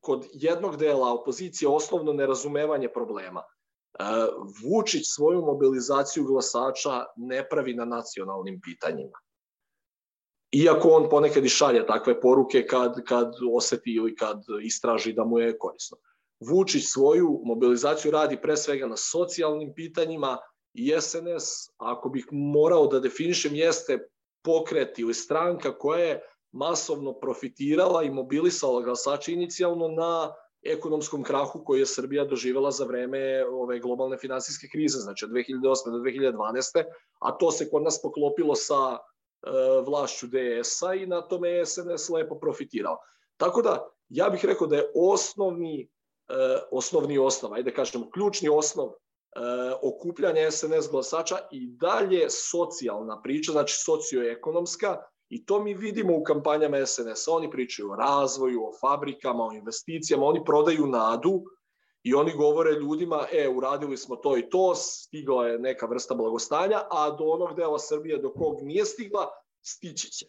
kod 0.00 0.26
jednog 0.32 0.76
dela 0.76 1.12
opozicije 1.12 1.68
osnovno 1.68 2.12
nerazumevanje 2.12 2.88
problema. 2.88 3.42
Vučić 4.64 5.02
svoju 5.14 5.42
mobilizaciju 5.42 6.24
glasača 6.24 7.04
ne 7.16 7.48
pravi 7.48 7.74
na 7.74 7.84
nacionalnim 7.84 8.60
pitanjima. 8.60 9.18
Iako 10.52 10.88
on 10.88 11.08
ponekad 11.10 11.44
i 11.44 11.48
šalje 11.48 11.86
takve 11.86 12.20
poruke 12.20 12.66
kad, 12.66 13.04
kad 13.04 13.32
oseti 13.54 13.94
ili 13.94 14.14
kad 14.14 14.42
istraži 14.62 15.12
da 15.12 15.24
mu 15.24 15.38
je 15.38 15.58
korisno. 15.58 15.96
Vučić 16.40 16.84
svoju 16.86 17.40
mobilizaciju 17.44 18.10
radi 18.12 18.40
pre 18.42 18.56
svega 18.56 18.86
na 18.86 18.96
socijalnim 18.96 19.72
pitanjima 19.74 20.38
i 20.76 20.92
SNS, 21.00 21.70
ako 21.76 22.08
bih 22.08 22.26
morao 22.30 22.86
da 22.86 23.00
definišem, 23.00 23.54
jeste 23.54 24.08
pokret 24.44 24.98
ili 24.98 25.14
stranka 25.14 25.78
koja 25.78 26.04
je 26.04 26.20
masovno 26.52 27.12
profitirala 27.12 28.02
i 28.02 28.10
mobilisala 28.10 28.82
glasače 28.82 29.32
inicijalno 29.32 29.88
na 29.88 30.34
ekonomskom 30.62 31.22
krahu 31.22 31.64
koji 31.64 31.80
je 31.80 31.86
Srbija 31.86 32.24
doživela 32.24 32.70
za 32.70 32.84
vreme 32.84 33.44
ove 33.46 33.78
globalne 33.78 34.18
finansijske 34.18 34.68
krize, 34.72 34.98
znači 34.98 35.24
od 35.24 35.30
2008. 35.30 35.90
do 35.90 35.98
2012. 35.98 36.84
A 37.18 37.32
to 37.38 37.50
se 37.50 37.70
kod 37.70 37.82
nas 37.82 38.02
poklopilo 38.02 38.54
sa 38.54 38.96
e, 38.96 38.98
vlašću 39.86 40.26
DS-a 40.26 40.94
i 40.94 41.06
na 41.06 41.20
tome 41.20 41.50
je 41.50 41.66
SNS 41.66 42.08
lepo 42.08 42.34
profitirao. 42.34 42.98
Tako 43.36 43.62
da, 43.62 43.88
ja 44.08 44.28
bih 44.28 44.44
rekao 44.44 44.66
da 44.66 44.76
je 44.76 44.90
osnovni, 44.94 45.88
e, 46.28 46.58
osnovni 46.70 47.18
osnov, 47.18 47.54
ajde 47.54 47.70
da 47.70 47.76
kažemo, 47.76 48.10
ključni 48.10 48.48
osnov 48.48 48.92
e, 49.36 49.74
okupljanja 49.82 50.50
SNS 50.50 50.90
glasača 50.90 51.36
i 51.52 51.66
dalje 51.66 52.30
socijalna 52.30 53.22
priča, 53.22 53.52
znači 53.52 53.74
socioekonomska, 53.84 54.96
I 55.28 55.44
to 55.46 55.62
mi 55.62 55.74
vidimo 55.74 56.16
u 56.16 56.24
kampanjama 56.24 56.86
SNS. 56.86 57.28
Oni 57.28 57.50
pričaju 57.50 57.90
o 57.90 57.96
razvoju, 57.96 58.64
o 58.64 58.72
fabrikama, 58.80 59.44
o 59.44 59.52
investicijama, 59.52 60.26
oni 60.26 60.44
prodaju 60.44 60.86
nadu 60.86 61.42
i 62.02 62.14
oni 62.14 62.32
govore 62.32 62.70
ljudima, 62.72 63.26
e, 63.32 63.48
uradili 63.48 63.96
smo 63.96 64.16
to 64.16 64.36
i 64.38 64.48
to, 64.50 64.74
stigla 64.74 65.48
je 65.48 65.58
neka 65.58 65.86
vrsta 65.86 66.14
blagostanja, 66.14 66.82
a 66.90 67.10
do 67.10 67.24
onog 67.24 67.56
dela 67.56 67.78
Srbije 67.78 68.18
do 68.18 68.32
kog 68.32 68.62
nije 68.62 68.84
stigla, 68.84 69.30
stići 69.62 70.10
će. 70.10 70.26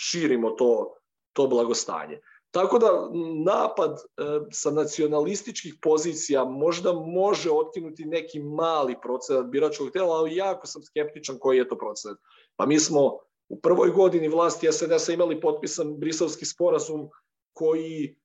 Širimo 0.00 0.50
to, 0.50 0.94
to 1.32 1.46
blagostanje. 1.46 2.20
Tako 2.50 2.78
da 2.78 3.10
napad 3.44 3.90
e, 3.90 4.22
sa 4.50 4.70
nacionalističkih 4.70 5.74
pozicija 5.82 6.44
možda 6.44 6.92
može 6.92 7.50
otkinuti 7.50 8.04
neki 8.04 8.40
mali 8.40 8.96
procenat 9.02 9.46
biračkog 9.46 9.90
tela, 9.90 10.16
ali 10.16 10.36
jako 10.36 10.66
sam 10.66 10.82
skeptičan 10.82 11.38
koji 11.38 11.58
je 11.58 11.68
to 11.68 11.78
procenat. 11.78 12.18
Pa 12.56 12.66
mi 12.66 12.78
smo 12.78 13.18
u 13.48 13.60
prvoj 13.60 13.90
godini 13.90 14.28
vlasti 14.28 14.72
SNS-a 14.72 15.12
imali 15.12 15.40
potpisan 15.40 15.94
briselski 15.98 16.44
sporazum 16.44 17.08
koji 17.52 18.04
e, 18.04 18.16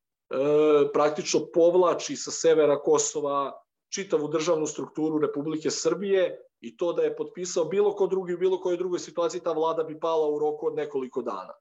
praktično 0.94 1.40
povlači 1.54 2.16
sa 2.16 2.32
severa 2.32 2.80
Kosova 2.80 3.64
čitavu 3.94 4.28
državnu 4.28 4.68
strukturu 4.68 5.18
Republike 5.18 5.72
Srbije 5.72 6.40
i 6.62 6.78
to 6.78 6.94
da 6.94 7.04
je 7.04 7.16
potpisao 7.16 7.66
bilo 7.66 7.96
ko 7.96 8.08
drugi 8.08 8.34
u 8.34 8.38
bilo 8.38 8.62
kojoj 8.62 8.78
drugoj 8.78 9.00
situaciji, 9.00 9.42
ta 9.42 9.52
vlada 9.52 9.84
bi 9.84 10.00
pala 10.00 10.30
u 10.30 10.40
roku 10.40 10.68
od 10.68 10.76
nekoliko 10.76 11.22
dana. 11.22 11.54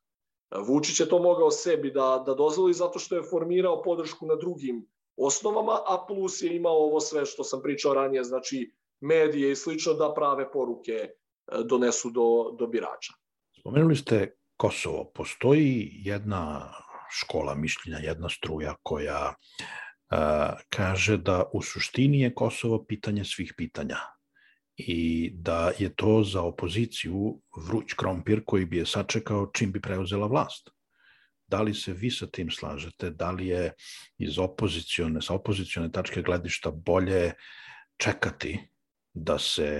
Vučić 0.61 1.01
je 1.01 1.09
to 1.09 1.19
mogao 1.19 1.51
sebi 1.51 1.91
da, 1.91 2.23
da 2.27 2.35
dozvoli 2.35 2.75
zato 2.75 2.99
što 2.99 3.17
je 3.17 3.23
formirao 3.31 3.83
podršku 3.83 4.27
na 4.27 4.35
drugim 4.37 4.87
osnovama, 5.17 5.73
a 5.73 6.05
plus 6.09 6.43
je 6.43 6.57
imao 6.57 6.77
ovo 6.77 7.01
sve 7.01 7.27
što 7.27 7.45
sam 7.45 7.63
pričao 7.63 7.95
ranije, 7.95 8.25
znači 8.25 8.73
medije 9.01 9.53
i 9.53 9.57
slično 9.57 9.95
da 9.95 10.15
prave 10.15 10.51
poruke 10.53 10.93
e, 10.93 11.11
donesu 11.65 12.11
do, 12.11 12.57
do 12.59 12.67
birača. 12.67 13.13
Spomenuli 13.61 13.97
ste 13.97 14.37
Kosovo. 14.57 15.11
Postoji 15.15 15.91
jedna 16.05 16.73
škola 17.11 17.55
mišljenja, 17.55 17.99
jedna 17.99 18.29
struja 18.29 18.75
koja 18.83 19.35
a, 20.11 20.57
kaže 20.69 21.17
da 21.17 21.51
u 21.53 21.63
suštini 21.63 22.21
je 22.21 22.35
Kosovo 22.35 22.85
pitanje 22.85 23.25
svih 23.25 23.55
pitanja 23.57 23.97
i 24.87 25.31
da 25.35 25.73
je 25.79 25.95
to 25.95 26.23
za 26.25 26.43
opoziciju 26.43 27.41
vruć 27.57 27.93
krompir 27.93 28.45
koji 28.47 28.65
bi 28.65 28.77
je 28.77 28.87
sačekao 28.87 29.51
čim 29.55 29.73
bi 29.73 29.81
preuzela 29.81 30.27
vlast. 30.27 30.71
Da 31.47 31.62
li 31.62 31.75
se 31.75 31.93
vi 31.93 32.11
sa 32.11 32.27
tim 32.27 32.51
slažete? 32.51 33.11
Da 33.11 33.31
li 33.31 33.47
je 33.47 33.73
iz 34.19 34.39
opozicione, 34.39 35.23
sa 35.23 35.35
opozicione 35.35 35.93
tačke 35.93 36.23
gledišta 36.23 36.71
bolje 36.71 37.33
čekati 37.97 38.59
da 39.15 39.39
se 39.39 39.71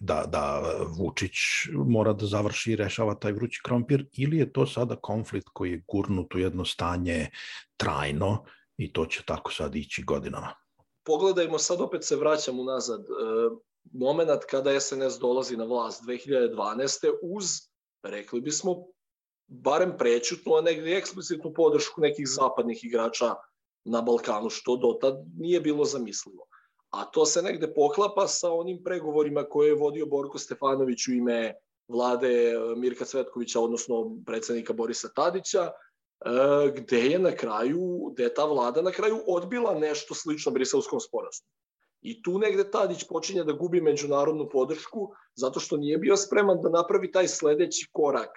da, 0.00 0.24
da 0.28 0.62
Vučić 0.98 1.34
mora 1.72 2.12
da 2.12 2.26
završi 2.26 2.72
i 2.72 2.76
rešava 2.76 3.14
taj 3.14 3.32
vrući 3.32 3.60
krompir 3.64 4.06
ili 4.12 4.38
je 4.38 4.52
to 4.52 4.66
sada 4.66 4.96
konflikt 4.96 5.48
koji 5.52 5.70
je 5.70 5.82
gurnut 5.88 6.34
u 6.34 6.38
jedno 6.38 6.64
stanje 6.64 7.30
trajno 7.76 8.44
i 8.76 8.92
to 8.92 9.06
će 9.06 9.22
tako 9.22 9.52
sad 9.52 9.76
ići 9.76 10.02
godinama. 10.02 10.54
Pogledajmo, 11.04 11.58
sad 11.58 11.80
opet 11.80 12.04
se 12.04 12.16
vraćam 12.16 12.60
unazad. 12.60 13.00
Moment 13.92 14.44
kada 14.50 14.80
SNS 14.80 15.18
dolazi 15.18 15.56
na 15.56 15.64
vlast 15.64 16.02
2012. 16.04 17.18
uz, 17.22 17.46
rekli 18.02 18.40
bismo, 18.40 18.86
barem 19.46 19.96
prećutnu, 19.98 20.54
a 20.54 20.60
negdje 20.60 20.96
eksplicitnu 20.96 21.52
podršku 21.52 22.00
nekih 22.00 22.26
zapadnih 22.28 22.84
igrača 22.84 23.34
na 23.84 24.02
Balkanu, 24.02 24.50
što 24.50 24.76
dotad 24.76 25.14
nije 25.38 25.60
bilo 25.60 25.84
zamislivo 25.84 26.46
a 26.96 27.04
to 27.04 27.26
se 27.26 27.42
negde 27.42 27.74
poklapa 27.74 28.28
sa 28.28 28.52
onim 28.52 28.82
pregovorima 28.82 29.44
koje 29.44 29.68
je 29.68 29.74
vodio 29.74 30.06
Borko 30.06 30.38
Stefanović 30.38 31.08
u 31.08 31.12
ime 31.12 31.54
vlade 31.88 32.28
e, 32.28 32.58
Mirka 32.76 33.04
Cvetkovića, 33.04 33.60
odnosno 33.60 34.16
predsednika 34.26 34.72
Borisa 34.72 35.08
Tadića, 35.08 35.70
e, 35.70 35.70
gde 36.76 37.00
je 37.00 37.18
na 37.18 37.32
kraju, 37.36 38.10
gde 38.12 38.22
je 38.22 38.34
ta 38.34 38.44
vlada 38.44 38.82
na 38.82 38.90
kraju 38.90 39.20
odbila 39.26 39.74
nešto 39.74 40.14
slično 40.14 40.52
briselskom 40.52 41.00
sporazumu. 41.00 41.50
I 42.06 42.22
tu 42.22 42.38
negde 42.38 42.70
Tadić 42.70 43.04
počinje 43.08 43.44
da 43.44 43.52
gubi 43.52 43.80
međunarodnu 43.80 44.48
podršku 44.52 45.08
zato 45.34 45.60
što 45.60 45.76
nije 45.76 45.98
bio 45.98 46.16
spreman 46.16 46.60
da 46.62 46.70
napravi 46.70 47.10
taj 47.10 47.28
sledeći 47.28 47.88
korak 47.92 48.30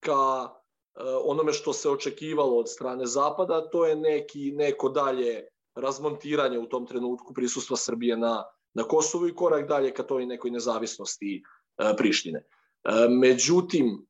ka 0.00 0.48
e, 0.48 1.00
onome 1.24 1.52
što 1.52 1.72
se 1.72 1.90
očekivalo 1.90 2.58
od 2.58 2.70
strane 2.70 3.06
Zapada, 3.06 3.70
to 3.70 3.86
je 3.86 3.96
neki, 3.96 4.52
neko 4.52 4.88
dalje 4.88 5.46
razmontiranje 5.74 6.58
u 6.58 6.66
tom 6.66 6.86
trenutku 6.86 7.34
prisustva 7.34 7.76
Srbije 7.76 8.16
na, 8.16 8.44
na 8.74 8.82
Kosovu 8.82 9.28
i 9.28 9.34
korak 9.34 9.68
dalje 9.68 9.94
ka 9.94 10.02
toj 10.02 10.26
nekoj 10.26 10.50
nezavisnosti 10.50 11.42
e, 11.78 11.96
Prištine. 11.96 12.38
E, 12.38 13.08
međutim, 13.08 14.06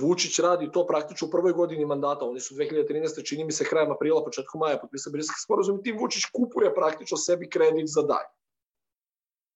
Vučić 0.00 0.38
radi 0.38 0.72
to 0.72 0.86
praktično 0.86 1.28
u 1.28 1.30
prvoj 1.30 1.52
godini 1.52 1.86
mandata. 1.86 2.24
Oni 2.24 2.40
su 2.40 2.54
2013. 2.54 3.28
čini 3.28 3.44
mi 3.44 3.52
se 3.52 3.64
krajem 3.64 3.92
aprila, 3.92 4.24
početkom 4.24 4.58
maja 4.58 4.78
potpisali 4.78 5.12
Briselski 5.12 5.40
sporazum 5.44 5.78
i 5.78 5.82
tim 5.82 5.98
Vučić 5.98 6.24
kupuje 6.32 6.74
praktično 6.74 7.16
sebi 7.16 7.50
kredit 7.50 7.86
za 7.86 8.02
dalje. 8.02 8.41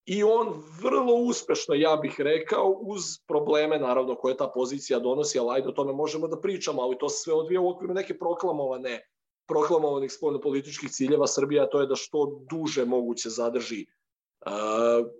I 0.07 0.23
on 0.23 0.63
vrlo 0.83 1.15
uspešno, 1.15 1.75
ja 1.75 1.97
bih 1.97 2.15
rekao, 2.19 2.69
uz 2.81 3.03
probleme 3.29 3.79
naravno 3.79 4.15
koje 4.15 4.37
ta 4.37 4.49
pozicija 4.55 4.99
donosi, 4.99 5.39
ali 5.39 5.55
ajde 5.55 5.69
o 5.69 5.73
tome 5.73 5.93
možemo 5.93 6.29
da 6.29 6.41
pričamo, 6.41 6.83
ali 6.83 6.99
to 6.99 7.09
se 7.09 7.23
sve 7.23 7.35
odvija 7.35 7.61
u 7.61 7.71
okviru 7.71 7.95
neke 7.95 8.19
proklamovane 8.19 9.01
proklamovanih 9.49 10.13
spoljnopolitičkih 10.13 10.91
ciljeva 10.91 11.27
Srbija, 11.27 11.71
to 11.71 11.81
je 11.81 11.87
da 11.87 11.97
što 11.97 12.41
duže 12.51 12.85
moguće 12.85 13.31
zadrži 13.31 13.87
uh, 13.87 14.53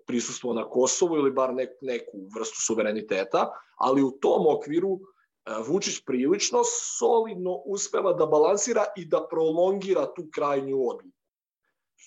prisustvo 0.07 0.55
na 0.55 0.69
Kosovu 0.71 1.17
ili 1.17 1.31
bar 1.31 1.55
nek, 1.55 1.71
neku 1.81 2.19
vrstu 2.39 2.63
suvereniteta, 2.67 3.51
ali 3.77 4.03
u 4.03 4.11
tom 4.11 4.47
okviru 4.47 4.91
uh, 4.91 5.01
Vučić 5.67 6.05
prilično 6.07 6.63
solidno 6.99 7.63
uspeva 7.65 8.13
da 8.13 8.27
balansira 8.27 8.85
i 8.97 9.05
da 9.05 9.27
prolongira 9.31 10.07
tu 10.15 10.29
krajnju 10.35 10.89
odluku. 10.89 11.16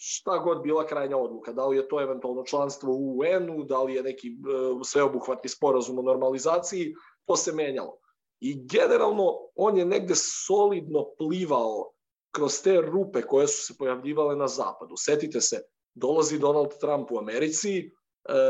Šta 0.02 0.38
god 0.38 0.62
bila 0.64 0.86
krajnja 0.88 1.18
odluka, 1.18 1.54
da 1.54 1.68
li 1.68 1.78
je 1.78 1.88
to 1.88 2.02
eventualno 2.02 2.44
članstvo 2.44 2.94
u 2.94 3.18
UN-u, 3.18 3.64
da 3.64 3.84
li 3.84 3.94
je 3.94 4.04
neki 4.04 4.30
uh, 4.30 4.82
sveobuhvatni 4.86 5.50
sporazum 5.50 6.00
o 6.00 6.02
normalizaciji, 6.02 6.94
to 7.26 7.36
se 7.36 7.52
menjalo. 7.52 7.98
I 8.40 8.68
generalno 8.68 9.34
on 9.56 9.78
je 9.78 9.86
negde 9.86 10.14
solidno 10.16 11.06
plivao 11.18 11.92
kroz 12.32 12.62
te 12.64 12.82
rupe 12.82 13.22
koje 13.22 13.48
su 13.48 13.66
se 13.66 13.78
pojavljivale 13.78 14.36
na 14.36 14.48
zapadu. 14.48 14.96
Setite 14.98 15.42
se, 15.42 15.62
dolazi 15.94 16.40
Donald 16.40 16.78
Trump 16.80 17.12
u 17.12 17.18
Americi, 17.18 17.78
e, 17.80 17.90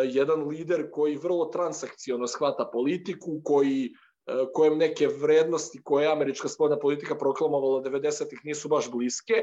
jedan 0.05 0.47
lider 0.47 0.89
koji 0.91 1.15
vrlo 1.15 1.45
transakcijono 1.45 2.27
shvata 2.27 2.69
politiku, 2.73 3.41
koji 3.43 3.85
e, 3.85 4.45
kojem 4.53 4.77
neke 4.77 5.07
vrednosti 5.07 5.81
koje 5.83 6.03
je 6.03 6.11
američka 6.11 6.47
spoljna 6.47 6.79
politika 6.79 7.17
proklamovala 7.17 7.81
90-ih 7.81 8.39
nisu 8.43 8.69
baš 8.69 8.91
bliske 8.91 9.33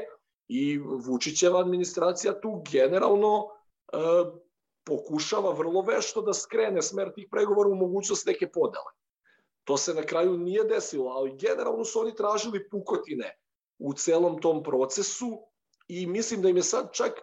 i 0.47 0.77
Vučićeva 0.77 1.59
administracija 1.59 2.41
tu 2.41 2.63
generalno 2.71 3.47
e, 3.47 3.97
pokušava 4.83 5.51
vrlo 5.53 5.81
vešto 5.81 6.21
da 6.21 6.33
skrene 6.33 6.81
smer 6.81 7.11
tih 7.15 7.27
pregovora 7.31 7.69
u 7.69 7.75
mogućnost 7.75 8.25
neke 8.25 8.51
podele. 8.51 8.91
To 9.63 9.77
se 9.77 9.93
na 9.93 10.01
kraju 10.01 10.37
nije 10.37 10.63
desilo, 10.63 11.09
ali 11.11 11.37
generalno 11.37 11.83
su 11.83 11.99
oni 11.99 12.15
tražili 12.15 12.69
pukotine 12.69 13.35
u 13.79 13.93
celom 13.93 14.41
tom 14.41 14.63
procesu 14.63 15.39
i 15.87 16.07
mislim 16.07 16.41
da 16.41 16.49
im 16.49 16.57
je 16.57 16.63
sad 16.63 16.89
čak, 16.93 17.21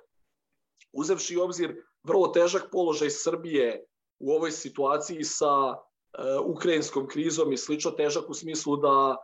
uzevši 0.93 1.37
obzir 1.37 1.77
vrlo 2.03 2.29
težak 2.29 2.69
položaj 2.73 3.11
Srbije 3.11 3.85
u 4.19 4.33
ovoj 4.33 4.51
situaciji 4.51 5.25
sa 5.25 5.75
ukrajinskom 6.45 7.09
krizom 7.09 7.53
i 7.53 7.57
slično 7.57 7.91
težak 7.91 8.31
u 8.31 8.35
smislu 8.35 8.77
da 8.77 9.17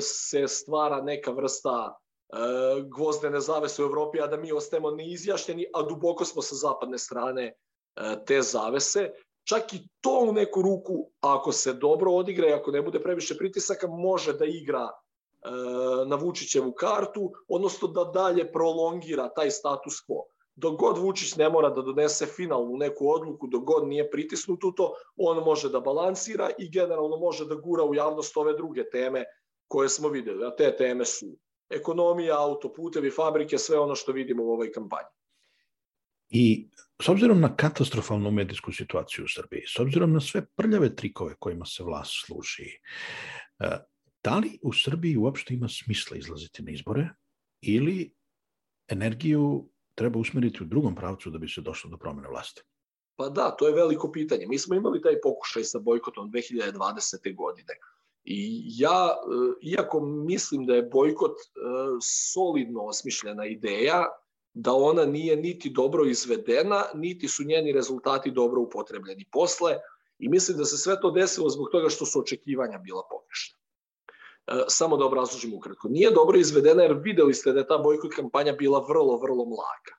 se 0.00 0.48
stvara 0.48 1.02
neka 1.02 1.30
vrsta 1.30 1.98
gvozdene 2.84 3.40
zavese 3.40 3.82
u 3.82 3.86
Evropi, 3.86 4.20
a 4.20 4.26
da 4.26 4.36
mi 4.36 4.52
ostajemo 4.52 4.90
neizjašnjeni, 4.90 5.66
a 5.74 5.82
duboko 5.82 6.24
smo 6.24 6.42
sa 6.42 6.54
zapadne 6.54 6.98
strane 6.98 7.52
te 8.26 8.42
zavese. 8.42 9.10
Čak 9.44 9.74
i 9.74 9.78
to 10.00 10.18
u 10.28 10.32
neku 10.32 10.62
ruku, 10.62 11.10
ako 11.20 11.52
se 11.52 11.72
dobro 11.72 12.12
odigra 12.12 12.48
i 12.48 12.52
ako 12.52 12.70
ne 12.70 12.82
bude 12.82 13.02
previše 13.02 13.36
pritisaka, 13.36 13.86
može 13.86 14.32
da 14.32 14.44
igra 14.44 14.88
na 16.06 16.16
Vučićevu 16.16 16.72
kartu, 16.72 17.32
odnosno 17.48 17.88
da 17.88 18.04
dalje 18.04 18.52
prolongira 18.52 19.28
taj 19.28 19.50
status 19.50 19.94
quo. 20.08 20.22
Dok 20.56 20.78
god 20.80 20.98
Vučić 20.98 21.36
ne 21.36 21.48
mora 21.50 21.70
da 21.70 21.82
donese 21.82 22.26
finalnu 22.26 22.76
neku 22.76 23.10
odluku, 23.10 23.46
dok 23.46 23.64
god 23.64 23.88
nije 23.88 24.10
pritisnut 24.10 24.64
u 24.64 24.72
to, 24.72 24.94
on 25.16 25.44
može 25.44 25.68
da 25.68 25.80
balansira 25.80 26.50
i 26.58 26.70
generalno 26.70 27.16
može 27.16 27.44
da 27.44 27.54
gura 27.54 27.84
u 27.84 27.94
javnost 27.94 28.36
ove 28.36 28.52
druge 28.52 28.90
teme 28.90 29.24
koje 29.68 29.88
smo 29.88 30.08
videli. 30.08 30.46
A 30.46 30.56
te 30.56 30.76
teme 30.76 31.04
su 31.04 31.26
ekonomija, 31.74 32.38
autoputevi, 32.38 33.10
fabrike, 33.10 33.58
sve 33.58 33.78
ono 33.78 33.94
što 33.94 34.12
vidimo 34.12 34.44
u 34.44 34.52
ovoj 34.52 34.72
kampanji. 34.72 35.08
I 36.30 36.68
s 37.02 37.08
obzirom 37.08 37.40
na 37.40 37.56
katastrofalnu 37.56 38.30
medijsku 38.30 38.72
situaciju 38.72 39.24
u 39.24 39.28
Srbiji, 39.28 39.62
s 39.66 39.78
obzirom 39.80 40.12
na 40.12 40.20
sve 40.20 40.46
prljave 40.46 40.96
trikove 40.96 41.34
kojima 41.38 41.66
se 41.66 41.84
vlast 41.84 42.12
služi, 42.26 42.70
e, 43.58 43.78
da 44.24 44.38
li 44.38 44.58
u 44.62 44.72
Srbiji 44.72 45.16
uopšte 45.16 45.54
ima 45.54 45.68
smisla 45.68 46.16
izlaziti 46.16 46.62
na 46.62 46.72
izbore 46.72 47.08
ili 47.60 48.14
energiju 48.88 49.70
treba 49.94 50.18
usmeriti 50.18 50.62
u 50.62 50.66
drugom 50.66 50.94
pravcu 50.94 51.30
da 51.30 51.38
bi 51.38 51.48
se 51.48 51.60
došlo 51.60 51.90
do 51.90 51.96
promene 51.96 52.28
vlasti? 52.28 52.62
Pa 53.16 53.28
da, 53.28 53.50
to 53.56 53.68
je 53.68 53.74
veliko 53.74 54.12
pitanje. 54.12 54.46
Mi 54.46 54.58
smo 54.58 54.74
imali 54.74 55.02
taj 55.02 55.20
pokušaj 55.22 55.64
sa 55.64 55.78
bojkotom 55.78 56.30
2020. 56.32 57.34
godine. 57.36 57.74
I 58.24 58.64
ja, 58.78 59.08
e, 59.10 59.70
iako 59.70 60.00
mislim 60.00 60.66
da 60.66 60.74
je 60.74 60.82
bojkot 60.82 61.32
e, 61.32 61.40
solidno 62.32 62.82
osmišljena 62.82 63.46
ideja, 63.46 64.04
da 64.54 64.72
ona 64.72 65.04
nije 65.04 65.36
niti 65.36 65.70
dobro 65.70 66.04
izvedena, 66.04 66.84
niti 66.94 67.28
su 67.28 67.44
njeni 67.44 67.72
rezultati 67.72 68.30
dobro 68.30 68.60
upotrebljeni 68.60 69.24
posle 69.32 69.76
i 70.18 70.28
mislim 70.28 70.58
da 70.58 70.64
se 70.64 70.76
sve 70.76 71.00
to 71.00 71.10
desilo 71.10 71.48
zbog 71.48 71.68
toga 71.72 71.88
što 71.88 72.06
su 72.06 72.20
očekivanja 72.20 72.78
bila 72.78 73.02
pogrešna. 73.10 73.58
E, 74.46 74.64
samo 74.68 74.96
da 74.96 75.04
obrazložim 75.04 75.54
ukratko. 75.54 75.88
Nije 75.88 76.10
dobro 76.10 76.38
izvedena 76.38 76.82
jer 76.82 76.92
videli 76.92 77.34
ste 77.34 77.52
da 77.52 77.58
je 77.58 77.66
ta 77.66 77.78
bojkot 77.78 78.14
kampanja 78.14 78.52
bila 78.52 78.86
vrlo, 78.88 79.16
vrlo 79.16 79.44
mlaka 79.44 79.94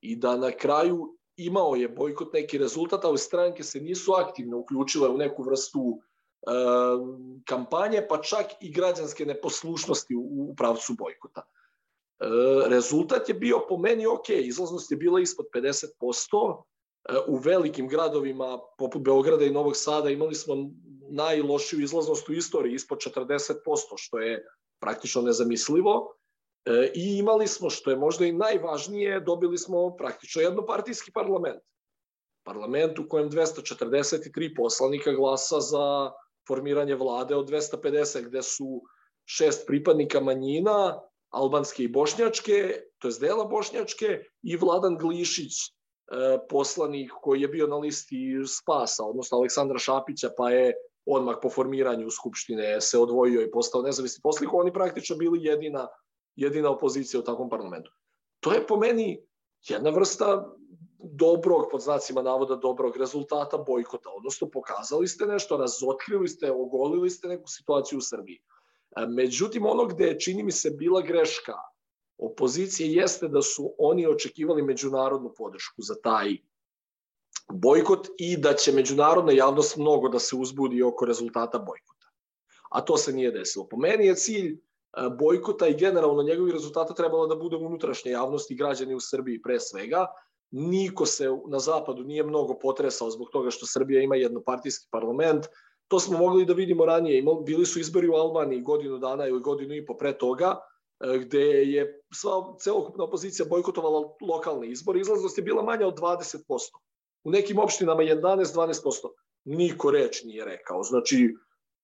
i 0.00 0.16
da 0.16 0.36
na 0.36 0.50
kraju 0.50 1.16
imao 1.36 1.74
je 1.74 1.88
bojkot 1.88 2.32
neki 2.32 2.58
rezultat, 2.58 3.04
ali 3.04 3.18
stranke 3.18 3.62
se 3.62 3.80
nisu 3.80 4.12
aktivno 4.12 4.58
uključile 4.58 5.08
u 5.08 5.16
neku 5.16 5.42
vrstu 5.42 5.98
e, 5.98 6.15
kampanje, 7.44 8.06
pa 8.08 8.20
čak 8.22 8.46
i 8.60 8.72
građanske 8.72 9.26
neposlušnosti 9.26 10.14
u, 10.16 10.54
pravcu 10.56 10.94
bojkota. 10.98 11.42
Rezultat 12.68 13.28
je 13.28 13.34
bio 13.34 13.66
po 13.68 13.76
meni 13.76 14.06
ok, 14.06 14.28
izlaznost 14.28 14.90
je 14.90 14.96
bila 14.96 15.20
ispod 15.20 15.46
50%, 15.54 16.62
e, 17.08 17.18
u 17.28 17.36
velikim 17.36 17.88
gradovima 17.88 18.58
poput 18.78 19.02
Beograda 19.02 19.44
i 19.44 19.50
Novog 19.50 19.76
Sada 19.76 20.10
imali 20.10 20.34
smo 20.34 20.54
najlošiju 21.10 21.80
izlaznost 21.80 22.28
u 22.28 22.32
istoriji, 22.32 22.74
ispod 22.74 22.98
40%, 22.98 23.54
što 23.96 24.18
je 24.18 24.46
praktično 24.80 25.22
nezamislivo. 25.22 26.12
I 26.94 27.18
imali 27.18 27.46
smo, 27.46 27.70
što 27.70 27.90
je 27.90 27.96
možda 27.96 28.26
i 28.26 28.32
najvažnije, 28.32 29.20
dobili 29.20 29.58
smo 29.58 29.96
praktično 29.96 30.42
jednopartijski 30.42 31.12
parlament. 31.12 31.62
Parlament 32.46 32.98
u 32.98 33.08
kojem 33.08 33.30
243 33.30 34.56
poslanika 34.56 35.12
glasa 35.12 35.60
za 35.60 36.10
formiranje 36.48 36.94
vlade 36.94 37.34
od 37.34 37.50
250, 37.50 38.28
gde 38.28 38.42
su 38.42 38.82
šest 39.24 39.66
pripadnika 39.66 40.20
manjina, 40.20 41.00
albanske 41.30 41.82
i 41.82 41.88
bošnjačke, 41.88 42.80
to 42.98 43.08
je 43.08 43.14
dela 43.20 43.44
bošnjačke, 43.44 44.20
i 44.42 44.56
Vladan 44.56 44.96
Glišić, 44.98 45.52
e, 45.52 46.38
poslanik 46.48 47.12
koji 47.22 47.40
je 47.40 47.48
bio 47.48 47.66
na 47.66 47.76
listi 47.76 48.32
Spasa, 48.46 49.04
odnosno 49.04 49.38
Aleksandra 49.38 49.78
Šapića, 49.78 50.30
pa 50.36 50.50
je 50.50 50.72
odmah 51.06 51.36
po 51.42 51.50
formiranju 51.50 52.10
Skupštine 52.10 52.80
se 52.80 52.98
odvojio 52.98 53.42
i 53.42 53.50
postao 53.50 53.82
nezavisni 53.82 54.20
poslanik, 54.22 54.54
oni 54.54 54.72
praktično 54.72 55.16
bili 55.16 55.44
jedina, 55.44 55.88
jedina 56.36 56.70
opozicija 56.70 57.20
u 57.20 57.24
takvom 57.24 57.50
parlamentu. 57.50 57.90
To 58.40 58.52
je 58.52 58.66
po 58.66 58.76
meni 58.76 59.20
jedna 59.68 59.90
vrsta 59.90 60.46
dobrog, 60.98 61.68
pod 61.70 61.80
znacima 61.80 62.22
navoda, 62.22 62.56
dobrog 62.56 62.96
rezultata 62.96 63.58
bojkota, 63.58 64.10
odnosno 64.16 64.50
pokazali 64.50 65.08
ste 65.08 65.26
nešto, 65.26 65.56
razotkrili 65.56 66.28
ste, 66.28 66.52
ogolili 66.52 67.10
ste 67.10 67.28
neku 67.28 67.48
situaciju 67.48 67.98
u 67.98 68.02
Srbiji. 68.02 68.38
Međutim, 69.08 69.66
ono 69.66 69.84
gde 69.86 70.16
čini 70.20 70.42
mi 70.42 70.52
se 70.52 70.70
bila 70.70 71.00
greška 71.00 71.54
opozicije 72.18 72.92
jeste 72.92 73.28
da 73.28 73.42
su 73.42 73.74
oni 73.78 74.06
očekivali 74.06 74.62
međunarodnu 74.62 75.32
podršku 75.36 75.82
za 75.82 75.94
taj 76.02 76.36
bojkot 77.52 78.08
i 78.18 78.36
da 78.36 78.54
će 78.54 78.72
međunarodna 78.72 79.32
javnost 79.32 79.76
mnogo 79.76 80.08
da 80.08 80.18
se 80.18 80.36
uzbudi 80.36 80.82
oko 80.82 81.04
rezultata 81.04 81.58
bojkota. 81.58 82.06
A 82.70 82.80
to 82.80 82.96
se 82.96 83.12
nije 83.12 83.30
desilo. 83.30 83.68
Po 83.68 83.76
meni 83.76 84.06
je 84.06 84.14
cilj 84.14 84.52
e, 84.52 84.56
bojkota 85.18 85.68
i 85.68 85.76
generalno 85.76 86.22
njegovih 86.22 86.54
rezultata 86.54 86.94
trebalo 86.94 87.26
da 87.26 87.36
bude 87.36 87.56
unutrašnje 87.56 88.10
javnosti 88.10 88.54
i 88.54 88.56
građani 88.56 88.94
u 88.94 89.00
Srbiji 89.00 89.42
pre 89.42 89.60
svega. 89.60 90.06
Niko 90.50 91.06
se 91.06 91.28
na 91.48 91.58
zapadu 91.58 92.04
nije 92.04 92.24
mnogo 92.24 92.58
potresao 92.58 93.10
zbog 93.10 93.28
toga 93.32 93.50
što 93.50 93.66
Srbija 93.66 94.02
ima 94.02 94.16
jednopartijski 94.16 94.88
parlament, 94.90 95.46
To 95.88 96.00
smo 96.00 96.18
mogli 96.18 96.44
da 96.44 96.52
vidimo 96.52 96.86
ranije. 96.86 97.24
Bili 97.46 97.66
su 97.66 97.80
izbori 97.80 98.08
u 98.08 98.14
Albaniji 98.14 98.60
godinu 98.60 98.98
dana 98.98 99.26
ili 99.26 99.40
godinu 99.40 99.74
i 99.74 99.86
po 99.86 99.96
pre 99.96 100.18
toga, 100.18 100.56
e, 101.00 101.18
gde 101.18 101.40
je 101.42 102.02
sva 102.14 102.56
celokupna 102.58 103.04
opozicija 103.04 103.46
bojkotovala 103.50 104.16
lokalne 104.20 104.68
izbore. 104.70 105.00
Izlaznost 105.00 105.38
je 105.38 105.44
bila 105.44 105.62
manja 105.62 105.86
od 105.86 105.98
20%. 105.98 106.38
U 107.24 107.30
nekim 107.30 107.58
opštinama 107.58 108.02
11-12%. 108.02 109.08
Niko 109.44 109.90
reč 109.90 110.24
nije 110.24 110.44
rekao. 110.44 110.82
Znači, 110.82 111.34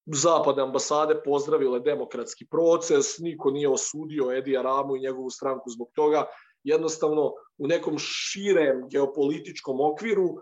zapadne 0.06 0.62
ambasade 0.62 1.20
pozdravile 1.24 1.80
demokratski 1.80 2.46
proces, 2.46 3.18
niko 3.18 3.50
nije 3.50 3.68
osudio 3.68 4.32
Edija 4.32 4.62
Ramu 4.62 4.96
i 4.96 5.00
njegovu 5.00 5.30
stranku 5.30 5.70
zbog 5.70 5.88
toga. 5.94 6.26
Jednostavno, 6.64 7.32
u 7.58 7.66
nekom 7.66 7.98
širem 7.98 8.88
geopolitičkom 8.90 9.80
okviru 9.80 10.28
e, 10.28 10.34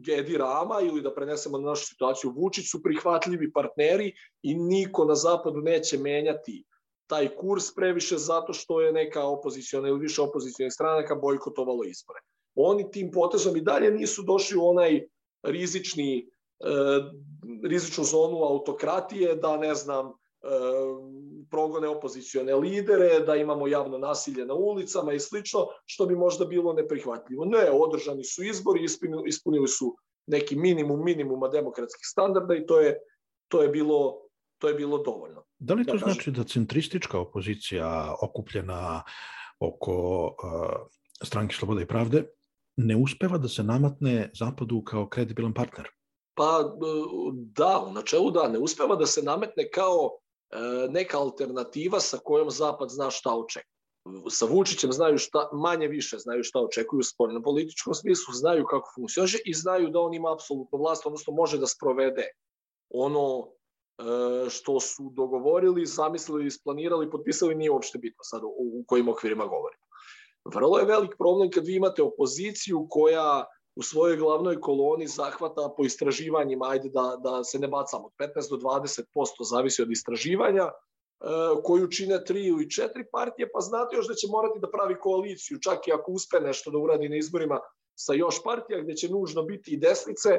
Gedi 0.00 0.36
Rama 0.38 0.80
ili 0.82 1.02
da 1.02 1.14
prenesemo 1.14 1.58
na 1.58 1.68
našu 1.68 1.86
situaciju 1.86 2.32
Vučić 2.36 2.70
su 2.70 2.82
prihvatljivi 2.82 3.52
partneri 3.52 4.12
i 4.42 4.54
niko 4.54 5.04
na 5.04 5.14
zapadu 5.14 5.60
neće 5.60 5.98
menjati 5.98 6.64
taj 7.06 7.28
kurs 7.28 7.74
previše 7.74 8.18
zato 8.18 8.52
što 8.52 8.80
je 8.80 8.92
neka 8.92 9.24
opoziciona 9.24 9.88
ili 9.88 10.00
više 10.00 10.22
opozicijalnih 10.22 10.72
stranaka 10.72 11.14
bojkotovalo 11.14 11.84
izbore. 11.84 12.20
Oni 12.54 12.90
tim 12.90 13.10
potezom 13.10 13.56
i 13.56 13.60
dalje 13.60 13.90
nisu 13.90 14.22
došli 14.22 14.58
u 14.58 14.66
onaj 14.66 15.06
rizični 15.42 16.18
e, 16.18 16.68
rizičnu 17.68 18.04
zonu 18.04 18.42
autokratije 18.44 19.34
da 19.34 19.56
ne 19.56 19.74
znam 19.74 20.12
progone 21.50 21.88
opozicione 21.88 22.54
lidere, 22.54 23.20
da 23.26 23.36
imamo 23.36 23.68
javno 23.68 23.98
nasilje 23.98 24.46
na 24.46 24.54
ulicama 24.54 25.12
i 25.12 25.20
slično, 25.20 25.66
što 25.86 26.06
bi 26.06 26.16
možda 26.16 26.44
bilo 26.44 26.72
neprihvatljivo. 26.72 27.44
Ne, 27.44 27.70
održani 27.72 28.24
su 28.24 28.44
izbori, 28.44 28.84
ispunili, 29.26 29.68
su 29.68 29.96
neki 30.26 30.56
minimum 30.56 31.04
minimuma 31.04 31.48
demokratskih 31.48 32.02
standarda 32.04 32.54
i 32.54 32.66
to 32.66 32.80
je, 32.80 32.98
to 33.48 33.62
je 33.62 33.68
bilo 33.68 34.28
to 34.58 34.68
je 34.68 34.74
bilo 34.74 34.98
dovoljno. 34.98 35.44
Da 35.58 35.74
li 35.74 35.84
to 35.84 35.94
ja 35.94 35.98
znači 35.98 36.30
da 36.30 36.44
centristička 36.44 37.18
opozicija 37.18 38.14
okupljena 38.22 39.02
oko 39.60 40.24
uh, 40.26 40.88
stranke 41.22 41.54
Slobode 41.54 41.82
i 41.82 41.86
Pravde 41.86 42.24
ne 42.76 42.96
uspeva 42.96 43.38
da 43.38 43.48
se 43.48 43.62
namatne 43.62 44.30
Zapadu 44.34 44.82
kao 44.84 45.08
kredibilan 45.08 45.54
partner? 45.54 45.88
Pa 46.34 46.60
e, 46.62 46.68
da, 47.34 47.84
u 47.88 47.92
načelu 47.92 48.30
da, 48.30 48.48
ne 48.48 48.58
uspeva 48.58 48.96
da 48.96 49.06
se 49.06 49.22
nametne 49.22 49.70
kao 49.70 50.18
neka 50.90 51.18
alternativa 51.18 52.00
sa 52.00 52.18
kojom 52.18 52.50
Zapad 52.50 52.90
zna 52.90 53.10
šta 53.10 53.34
očekuje. 53.34 53.78
Sa 54.30 54.46
Vučićem 54.46 54.92
znaju 54.92 55.18
šta, 55.18 55.48
manje 55.52 55.88
više 55.88 56.18
znaju 56.18 56.44
šta 56.44 56.60
očekuju 56.60 57.00
u 57.00 57.02
spoljnom 57.02 57.42
političkom 57.42 57.94
smislu, 57.94 58.34
znaju 58.34 58.64
kako 58.64 58.92
funkcioniše 58.94 59.38
i 59.44 59.54
znaju 59.54 59.88
da 59.88 60.00
on 60.00 60.14
ima 60.14 60.32
apsolutnu 60.32 60.78
vlast, 60.78 61.06
odnosno 61.06 61.32
može 61.32 61.58
da 61.58 61.66
sprovede 61.66 62.28
ono 62.90 63.48
e, 63.48 64.50
što 64.50 64.80
su 64.80 65.10
dogovorili, 65.16 65.86
zamislili, 65.86 66.46
isplanirali, 66.46 67.10
potpisali, 67.10 67.54
nije 67.54 67.70
uopšte 67.70 67.98
bitno 67.98 68.22
sad 68.22 68.42
u 68.44 68.84
kojim 68.86 69.08
okvirima 69.08 69.44
govorimo. 69.44 69.82
Vrlo 70.44 70.78
je 70.78 70.84
velik 70.84 71.14
problem 71.18 71.50
kad 71.50 71.66
vi 71.66 71.76
imate 71.76 72.02
opoziciju 72.02 72.86
koja 72.90 73.44
u 73.78 73.82
svojoj 73.82 74.16
glavnoj 74.16 74.60
koloni 74.60 75.06
zahvata 75.06 75.74
po 75.76 75.84
istraživanjima, 75.84 76.66
ajde 76.68 76.88
da, 76.88 77.16
da 77.22 77.44
se 77.44 77.58
ne 77.58 77.68
bacamo, 77.68 78.06
od 78.06 78.12
15 78.18 78.50
do 78.50 78.56
20% 78.56 79.04
zavisi 79.50 79.82
od 79.82 79.90
istraživanja, 79.90 80.64
e, 80.64 80.72
koju 81.64 81.90
čine 81.90 82.24
tri 82.24 82.46
ili 82.46 82.70
četiri 82.70 83.04
partije, 83.12 83.50
pa 83.52 83.60
znate 83.60 83.96
još 83.96 84.08
da 84.08 84.14
će 84.14 84.26
morati 84.30 84.58
da 84.58 84.70
pravi 84.70 84.96
koaliciju, 85.00 85.58
čak 85.60 85.88
i 85.88 85.92
ako 85.92 86.12
uspe 86.12 86.40
nešto 86.40 86.70
da 86.70 86.78
uradi 86.78 87.08
na 87.08 87.16
izborima 87.16 87.60
sa 87.94 88.14
još 88.14 88.42
partija 88.44 88.80
gde 88.80 88.94
će 88.94 89.08
nužno 89.08 89.42
biti 89.42 89.74
i 89.74 89.76
desnice, 89.76 90.38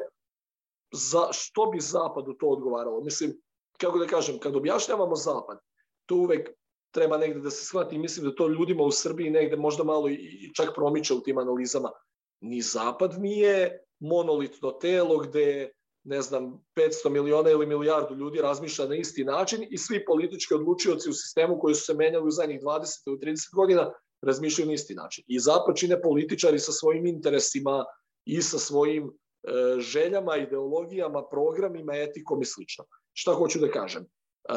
za 0.91 1.27
što 1.31 1.65
bi 1.65 1.79
Zapadu 1.79 2.33
to 2.33 2.47
odgovaralo? 2.47 3.01
Mislim, 3.01 3.37
kako 3.77 3.99
da 3.99 4.07
kažem, 4.07 4.39
kad 4.39 4.55
objašnjavamo 4.55 5.15
Zapad, 5.15 5.59
to 6.05 6.15
uvek 6.15 6.49
treba 6.91 7.17
negde 7.17 7.39
da 7.39 7.49
se 7.49 7.65
shvati 7.65 7.95
i 7.95 7.99
mislim 7.99 8.25
da 8.25 8.35
to 8.35 8.47
ljudima 8.47 8.83
u 8.83 8.91
Srbiji 8.91 9.29
negde 9.29 9.55
možda 9.55 9.83
malo 9.83 10.09
i 10.09 10.51
čak 10.55 10.75
promiče 10.75 11.13
u 11.13 11.21
tim 11.21 11.37
analizama. 11.37 11.91
Ni 12.41 12.61
Zapad 12.61 13.21
nije 13.21 13.79
monolitno 13.99 14.71
telo 14.71 15.17
gde 15.17 15.71
ne 16.03 16.21
znam, 16.21 16.65
500 16.75 17.09
miliona 17.09 17.49
ili 17.49 17.65
milijardu 17.65 18.15
ljudi 18.15 18.41
razmišlja 18.41 18.85
na 18.85 18.95
isti 18.95 19.23
način 19.23 19.67
i 19.69 19.77
svi 19.77 20.05
politički 20.05 20.53
odlučioci 20.53 21.09
u 21.09 21.13
sistemu 21.13 21.59
koji 21.59 21.75
su 21.75 21.85
se 21.85 21.93
menjali 21.93 22.27
u 22.27 22.31
zadnjih 22.31 22.61
20 22.61 23.07
ili 23.07 23.17
30 23.17 23.55
godina 23.55 23.91
razmišljaju 24.21 24.67
na 24.67 24.73
isti 24.73 24.95
način. 24.95 25.23
I 25.27 25.39
zapad 25.39 25.75
čine 25.75 26.01
političari 26.01 26.59
sa 26.59 26.71
svojim 26.71 27.05
interesima 27.05 27.85
i 28.25 28.41
sa 28.41 28.57
svojim 28.57 29.07
e, 29.07 29.11
željama, 29.79 30.37
ideologijama, 30.37 31.23
programima, 31.31 31.93
etikom 31.95 32.41
i 32.41 32.45
slično. 32.45 32.85
Šta 33.13 33.33
hoću 33.33 33.59
da 33.59 33.71
kažem? 33.71 34.03
E, 34.03 34.53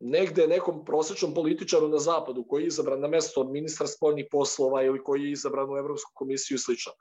negde 0.00 0.46
nekom 0.46 0.84
prosečnom 0.84 1.34
političaru 1.34 1.88
na 1.88 1.98
zapadu 1.98 2.44
koji 2.48 2.62
je 2.62 2.66
izabran 2.66 3.00
na 3.00 3.08
mesto 3.08 3.44
ministra 3.44 3.86
spoljnih 3.86 4.26
poslova 4.30 4.82
ili 4.82 5.04
koji 5.04 5.22
je 5.22 5.32
izabran 5.32 5.70
u 5.70 5.76
Evropsku 5.76 6.10
komisiju 6.14 6.54
i 6.54 6.58
slično 6.58 6.92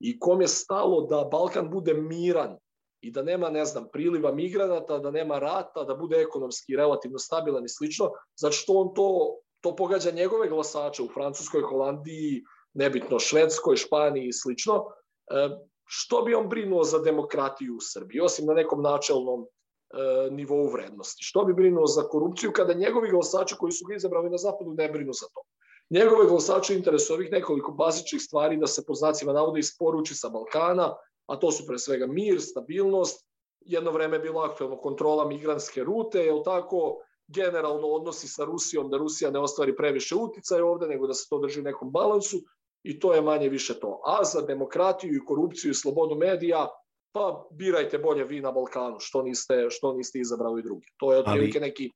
i 0.00 0.18
kom 0.18 0.40
je 0.40 0.48
stalo 0.48 1.00
da 1.06 1.28
Balkan 1.32 1.70
bude 1.70 1.94
miran 1.94 2.56
i 3.00 3.10
da 3.10 3.22
nema, 3.22 3.50
ne 3.50 3.64
znam, 3.64 3.88
priliva 3.92 4.32
migranata, 4.32 4.98
da 4.98 5.10
nema 5.10 5.38
rata, 5.38 5.84
da 5.84 5.94
bude 5.94 6.16
ekonomski 6.16 6.76
relativno 6.76 7.18
stabilan 7.18 7.64
i 7.64 7.68
slično, 7.68 8.10
zato 8.40 8.52
što 8.52 8.72
on 8.72 8.94
to, 8.94 9.36
to 9.60 9.76
pogađa 9.76 10.10
njegove 10.10 10.48
glasače 10.48 11.02
u 11.02 11.08
Francuskoj, 11.14 11.62
Holandiji, 11.62 12.42
nebitno 12.74 13.18
Švedskoj, 13.18 13.76
Španiji 13.76 14.28
i 14.28 14.32
slično. 14.32 14.84
E, 15.30 15.48
što 15.86 16.22
bi 16.22 16.34
on 16.34 16.48
brinuo 16.48 16.84
za 16.84 16.98
demokratiju 16.98 17.76
u 17.76 17.80
Srbiji, 17.80 18.20
osim 18.20 18.46
na 18.46 18.54
nekom 18.54 18.82
načelnom 18.82 19.46
e, 19.94 20.30
nivou 20.30 20.68
vrednosti? 20.68 21.22
Što 21.22 21.44
bi 21.44 21.54
brinuo 21.54 21.86
za 21.86 22.02
korupciju 22.02 22.52
kada 22.52 22.74
njegovi 22.74 23.10
glasači 23.10 23.54
koji 23.58 23.72
su 23.72 23.84
ga 23.84 23.94
izabrali 23.94 24.30
na 24.30 24.36
zapadu 24.36 24.74
ne 24.74 24.88
brinu 24.88 25.12
za 25.12 25.26
to? 25.34 25.42
Njegove 25.90 26.26
glasače 26.26 26.74
interesu 26.74 27.14
ovih 27.14 27.32
nekoliko 27.32 27.72
bazičnih 27.72 28.22
stvari 28.22 28.56
da 28.56 28.66
se 28.66 28.84
po 28.86 28.94
znacima 28.94 29.32
navode 29.32 29.60
isporuči 29.60 30.14
sa 30.14 30.28
Balkana, 30.28 30.94
a 31.26 31.36
to 31.36 31.50
su 31.52 31.66
pre 31.66 31.78
svega 31.78 32.06
mir, 32.06 32.40
stabilnost, 32.42 33.26
jedno 33.60 33.90
vreme 33.90 34.16
je 34.16 34.20
bilo 34.20 34.40
aktualno 34.40 34.80
kontrola 34.80 35.28
migranske 35.28 35.84
rute, 35.84 36.18
je 36.18 36.42
tako, 36.44 36.96
generalno 37.26 37.88
odnosi 37.88 38.28
sa 38.28 38.44
Rusijom, 38.44 38.90
da 38.90 38.96
Rusija 38.96 39.30
ne 39.30 39.38
ostvari 39.38 39.76
previše 39.76 40.14
uticaja 40.14 40.66
ovde, 40.66 40.86
nego 40.86 41.06
da 41.06 41.14
se 41.14 41.26
to 41.30 41.38
drži 41.38 41.60
u 41.60 41.64
nekom 41.64 41.90
balansu 41.90 42.36
i 42.82 43.00
to 43.00 43.14
je 43.14 43.22
manje 43.22 43.48
više 43.48 43.80
to. 43.80 44.00
A 44.04 44.24
za 44.24 44.40
demokratiju 44.40 45.14
i 45.14 45.24
korupciju 45.24 45.70
i 45.70 45.74
slobodu 45.74 46.14
medija, 46.14 46.68
pa 47.14 47.48
birajte 47.50 47.98
bolje 47.98 48.24
vi 48.24 48.40
na 48.40 48.52
Balkanu, 48.52 48.96
što 49.00 49.22
niste, 49.22 49.66
što 49.70 49.94
niste 49.94 50.18
izabrali 50.18 50.62
drugi. 50.62 50.86
To 50.96 51.12
je 51.12 51.18
otprilike 51.18 51.60
neki... 51.60 51.90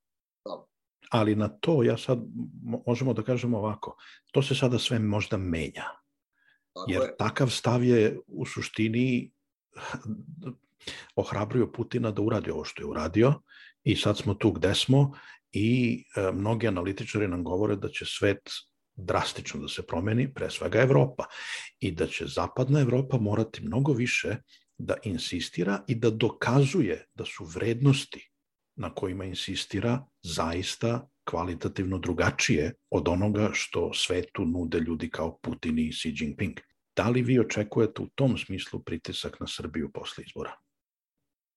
Da. 0.45 0.65
Ali 1.11 1.35
na 1.35 1.49
to 1.49 1.83
ja 1.83 1.97
sad 1.97 2.19
možemo 2.87 3.13
da 3.13 3.23
kažemo 3.23 3.59
ovako, 3.59 3.97
to 4.33 4.43
se 4.43 4.55
sada 4.55 4.79
sve 4.79 4.99
možda 4.99 5.37
menja 5.37 5.89
Tako 6.75 6.91
Jer 6.91 7.03
je. 7.03 7.17
takav 7.17 7.51
stav 7.51 7.85
je 7.85 8.19
u 8.27 8.47
suštini 8.47 9.33
ohrabrio 11.23 11.73
Putina 11.73 12.11
da 12.11 12.23
uradi 12.23 12.51
ovo 12.51 12.65
što 12.65 12.83
je 12.83 12.87
uradio 12.87 13.35
i 13.83 13.97
sad 13.97 14.19
smo 14.19 14.35
tu 14.35 14.53
gde 14.53 14.75
smo 14.75 15.13
i 15.53 16.05
e, 16.17 16.33
mnogi 16.33 16.69
analitičari 16.69 17.29
nam 17.29 17.45
govore 17.45 17.77
da 17.77 17.89
će 17.89 18.05
svet 18.05 18.51
drastično 18.97 19.61
da 19.61 19.69
se 19.69 19.87
promeni, 19.87 20.35
pre 20.35 20.51
svega 20.51 20.81
Evropa, 20.81 21.25
i 21.81 21.93
da 21.93 22.07
će 22.07 22.27
zapadna 22.27 22.81
Evropa 22.81 23.19
morati 23.19 23.63
mnogo 23.63 23.93
više 23.93 24.37
da 24.79 24.97
insistira 25.03 25.85
i 25.87 25.95
da 25.95 26.11
dokazuje 26.11 27.07
da 27.15 27.25
su 27.25 27.45
vrednosti 27.45 28.31
na 28.77 28.95
kojima 28.95 29.25
insistira 29.25 30.07
zaista 30.23 31.09
kvalitativno 31.31 31.99
drugačije 31.99 32.75
od 32.91 33.09
onoga 33.09 33.51
što 33.53 33.95
svetu 33.95 34.45
nude 34.45 34.79
ljudi 34.79 35.11
kao 35.11 35.39
Putin 35.43 35.79
i 35.79 35.91
Xi 35.93 36.15
Jinping. 36.21 36.61
Da 36.97 37.09
li 37.09 37.23
vi 37.23 37.41
očekujete 37.41 38.03
u 38.03 38.09
tom 38.15 38.39
smislu 38.39 38.81
pritisak 38.81 39.41
na 39.41 39.47
Srbiju 39.47 39.91
posle 39.95 40.25
izbora? 40.27 40.57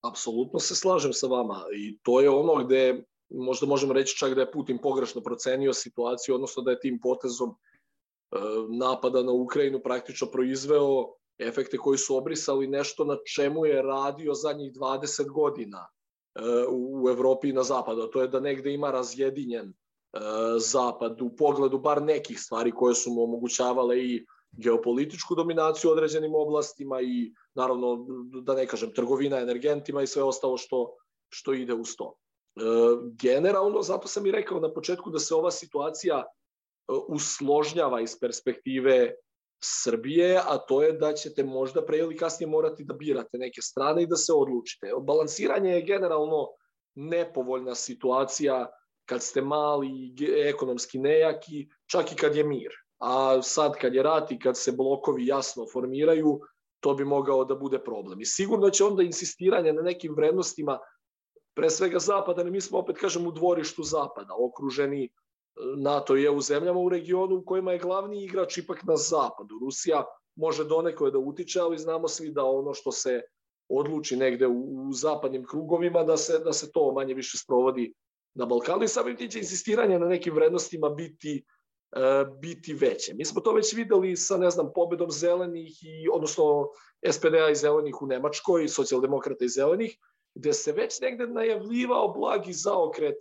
Apsolutno 0.04 0.60
se 0.60 0.76
slažem 0.76 1.14
sa 1.14 1.28
vama 1.28 1.64
i 1.78 1.98
to 2.04 2.22
je 2.22 2.30
ono 2.30 2.66
gde 2.66 3.04
možda 3.30 3.66
možemo 3.66 3.94
reći 3.94 4.18
čak 4.18 4.34
da 4.36 4.42
je 4.42 4.52
Putin 4.52 4.78
pogrešno 4.82 5.22
procenio 5.22 5.74
situaciju, 5.74 6.36
odnosno 6.36 6.64
da 6.64 6.72
je 6.72 6.80
tim 6.80 7.00
potezom 7.00 7.50
e, 7.50 7.56
napada 8.80 9.24
na 9.24 9.32
Ukrajinu 9.32 9.82
praktično 9.84 10.28
proizveo 10.28 11.14
efekte 11.42 11.78
koji 11.78 11.98
su 11.98 12.18
obrisali 12.18 12.68
nešto 12.68 13.06
na 13.06 13.18
čemu 13.36 13.66
je 13.66 13.82
radio 13.82 14.34
zadnjih 14.34 14.72
20 14.74 15.30
godina 15.30 15.88
e, 16.36 16.42
u 16.70 17.10
Evropi 17.10 17.50
i 17.50 17.54
na 17.54 17.64
zapadu. 17.64 18.08
To 18.08 18.22
je 18.22 18.28
da 18.28 18.40
negde 18.40 18.74
ima 18.74 18.92
razjedinjen 18.92 19.68
e, 19.70 19.74
zapad 20.58 21.22
u 21.22 21.36
pogledu 21.36 21.80
bar 21.80 22.02
nekih 22.02 22.40
stvari 22.40 22.72
koje 22.72 22.96
su 22.96 23.12
mu 23.12 23.24
omogućavale 23.24 24.00
i 24.00 24.26
geopolitičku 24.52 25.36
dominaciju 25.36 25.90
u 25.90 25.94
određenim 25.94 26.36
oblastima 26.36 27.02
i 27.02 27.34
naravno, 27.56 28.06
da 28.44 28.56
ne 28.56 28.68
kažem, 28.68 28.94
trgovina 28.94 29.40
energentima 29.40 30.02
i 30.02 30.08
sve 30.08 30.24
ostalo 30.24 30.58
što, 30.58 30.96
što 31.30 31.54
ide 31.54 31.74
uz 31.74 31.96
to. 31.98 32.16
E, 32.56 32.62
generalno, 33.22 33.82
zato 33.82 34.08
sam 34.08 34.26
i 34.26 34.32
rekao 34.32 34.60
na 34.60 34.74
početku 34.74 35.10
da 35.10 35.20
se 35.20 35.36
ova 35.36 35.52
situacija 35.52 36.24
usložnjava 37.08 38.02
iz 38.02 38.20
perspektive 38.20 39.16
Srbije, 39.64 40.42
a 40.46 40.58
to 40.58 40.82
je 40.84 40.92
da 40.92 41.14
ćete 41.14 41.44
možda 41.44 41.86
pre 41.86 41.98
ili 41.98 42.18
kasnije 42.18 42.50
morati 42.50 42.84
da 42.84 42.94
birate 42.94 43.38
neke 43.38 43.62
strane 43.62 44.04
i 44.04 44.08
da 44.08 44.16
se 44.16 44.34
odlučite. 44.34 44.92
Balansiranje 45.02 45.72
je 45.72 45.86
generalno 45.86 46.48
nepovoljna 46.96 47.76
situacija 47.76 48.68
kad 49.06 49.24
ste 49.24 49.42
mali 49.42 50.16
ekonomski 50.50 51.00
nejaki, 51.00 51.70
čak 51.86 52.12
i 52.12 52.16
kad 52.16 52.36
je 52.36 52.44
mir 52.44 52.72
a 53.02 53.42
sad 53.42 53.74
kad 53.82 53.96
je 53.96 54.04
rat 54.04 54.32
i 54.32 54.40
kad 54.40 54.58
se 54.58 54.72
blokovi 54.72 55.26
jasno 55.28 55.66
formiraju, 55.74 56.40
to 56.80 56.94
bi 56.94 57.06
mogao 57.06 57.46
da 57.46 57.56
bude 57.56 57.80
problem. 57.84 58.22
I 58.22 58.26
sigurno 58.26 58.70
će 58.70 58.84
onda 58.84 59.04
insistiranje 59.04 59.74
na 59.74 59.82
nekim 59.82 60.14
vrednostima, 60.16 60.80
pre 61.56 61.70
svega 61.70 62.00
Zapada, 62.00 62.44
mi 62.44 62.62
smo 62.62 62.80
opet, 62.80 62.98
kažem, 62.98 63.28
u 63.28 63.32
dvorištu 63.32 63.84
Zapada, 63.84 64.36
okruženi 64.38 65.10
NATO 65.78 66.16
je 66.16 66.30
u 66.30 66.42
zemljama 66.42 66.80
u 66.80 66.90
regionu 66.90 67.36
u 67.36 67.46
kojima 67.46 67.72
je 67.72 67.80
glavni 67.80 68.24
igrač 68.24 68.58
ipak 68.58 68.84
na 68.84 68.96
Zapadu. 68.98 69.60
Rusija 69.62 70.06
može 70.36 70.64
donekle 70.64 71.12
da 71.12 71.20
utiče, 71.20 71.60
ali 71.60 71.78
znamo 71.78 72.08
svi 72.08 72.32
da 72.32 72.46
ono 72.46 72.74
što 72.74 72.92
se 72.92 73.22
odluči 73.70 74.18
negde 74.18 74.48
u, 74.48 74.88
u 74.88 74.94
zapadnim 74.94 75.46
krugovima, 75.46 76.04
da 76.04 76.18
se, 76.18 76.40
da 76.40 76.54
se 76.54 76.72
to 76.72 76.92
manje 76.92 77.14
više 77.14 77.38
sprovodi 77.38 77.94
na 78.34 78.46
Balkanu 78.46 78.84
i 78.84 78.88
samim 78.88 79.18
ti 79.18 79.32
će 79.32 79.40
insistiranje 79.40 80.00
na 80.00 80.08
nekim 80.08 80.34
vrednostima 80.34 80.90
biti 80.90 81.44
E, 81.96 82.26
biti 82.40 82.74
veće. 82.74 83.14
Mi 83.14 83.26
smo 83.26 83.42
to 83.42 83.54
već 83.54 83.74
videli 83.74 84.16
sa, 84.16 84.38
ne 84.38 84.50
znam, 84.50 84.72
pobedom 84.76 85.12
zelenih 85.12 85.84
i, 85.84 86.10
odnosno 86.12 86.70
SPD-a 87.12 87.50
i 87.50 87.56
zelenih 87.56 88.02
u 88.02 88.08
Nemačkoj, 88.08 88.68
socijaldemokrata 88.68 89.46
i 89.46 89.50
zelenih, 89.50 89.98
gde 90.36 90.54
se 90.54 90.72
već 90.72 91.00
negde 91.02 91.28
najavljivao 91.28 92.14
blagi 92.14 92.54
zaokret 92.54 93.18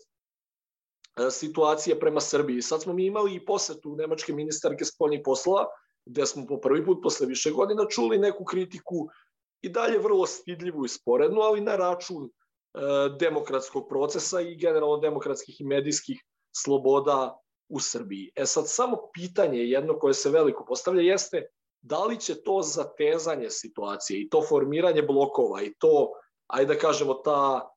situacije 1.31 2.01
prema 2.01 2.21
Srbiji. 2.21 2.63
Sad 2.63 2.83
smo 2.83 2.93
mi 2.93 3.07
imali 3.07 3.35
i 3.35 3.45
posetu 3.45 3.97
nemačke 3.97 4.33
ministarke 4.33 4.85
spoljnih 4.85 5.21
poslova, 5.25 5.67
gde 6.07 6.27
smo 6.27 6.47
po 6.47 6.61
prvi 6.61 6.85
put 6.85 6.99
posle 7.03 7.27
više 7.27 7.51
godina 7.51 7.87
čuli 7.89 8.19
neku 8.19 8.45
kritiku 8.45 9.09
i 9.63 9.69
dalje 9.69 9.99
vrlo 9.99 10.27
stidljivu 10.27 10.85
i 10.85 10.89
sporednu, 10.89 11.41
ali 11.41 11.61
na 11.61 11.77
račun 11.77 12.25
e, 12.25 12.31
demokratskog 13.21 13.89
procesa 13.89 14.41
i 14.41 14.57
generalno 14.57 14.97
demokratskih 14.97 15.61
i 15.61 15.65
medijskih 15.65 16.25
sloboda 16.57 17.39
u 17.69 17.81
Srbiji. 17.81 18.33
E 18.35 18.47
sad, 18.47 18.65
samo 18.69 18.99
pitanje 19.15 19.59
jedno 19.59 19.99
koje 19.99 20.15
se 20.15 20.31
veliko 20.31 20.65
postavlja 20.65 21.03
jeste 21.03 21.47
da 21.83 22.05
li 22.05 22.21
će 22.21 22.43
to 22.43 22.63
zatezanje 22.63 23.51
situacije 23.51 24.21
i 24.21 24.29
to 24.29 24.43
formiranje 24.49 25.03
blokova 25.03 25.63
i 25.63 25.75
to, 25.79 26.11
ajde 26.47 26.75
da 26.75 26.81
kažemo, 26.81 27.15
ta 27.15 27.61
e, 27.61 27.70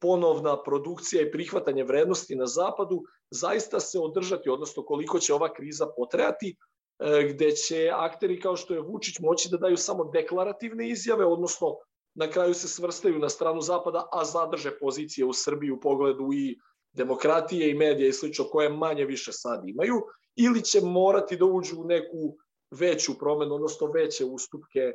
ponovna 0.00 0.62
produkcija 0.62 1.22
i 1.22 1.30
prihvatanje 1.30 1.84
vrednosti 1.84 2.36
na 2.36 2.46
zapadu 2.46 3.02
zaista 3.30 3.80
se 3.80 3.98
održati, 3.98 4.50
odnosno 4.50 4.82
koliko 4.82 5.18
će 5.18 5.34
ova 5.34 5.52
kriza 5.54 5.86
potrajati, 5.96 6.56
e, 6.98 7.28
gde 7.28 7.50
će 7.50 7.90
akteri 7.94 8.40
kao 8.40 8.56
što 8.56 8.74
je 8.74 8.80
Vučić 8.80 9.18
moći 9.18 9.48
da 9.50 9.56
daju 9.56 9.76
samo 9.76 10.04
deklarativne 10.04 10.88
izjave, 10.88 11.24
odnosno 11.24 11.76
na 12.14 12.30
kraju 12.30 12.54
se 12.54 12.68
svrstaju 12.68 13.18
na 13.18 13.28
stranu 13.28 13.60
zapada, 13.60 14.08
a 14.12 14.24
zadrže 14.24 14.78
pozicije 14.78 15.24
u 15.24 15.32
Srbiji 15.32 15.70
u 15.70 15.80
pogledu 15.80 16.30
i 16.34 16.58
demokratije 16.92 17.70
i 17.70 17.74
medija 17.74 18.08
i 18.08 18.12
slično 18.12 18.44
koje 18.44 18.68
manje 18.68 19.04
više 19.04 19.32
sad 19.32 19.68
imaju, 19.68 20.02
ili 20.36 20.62
će 20.62 20.80
morati 20.80 21.36
da 21.36 21.44
uđu 21.44 21.80
u 21.80 21.84
neku 21.84 22.36
veću 22.70 23.18
promenu, 23.18 23.54
odnosno 23.54 23.86
veće 23.86 24.24
ustupke 24.24 24.80
e, 24.80 24.94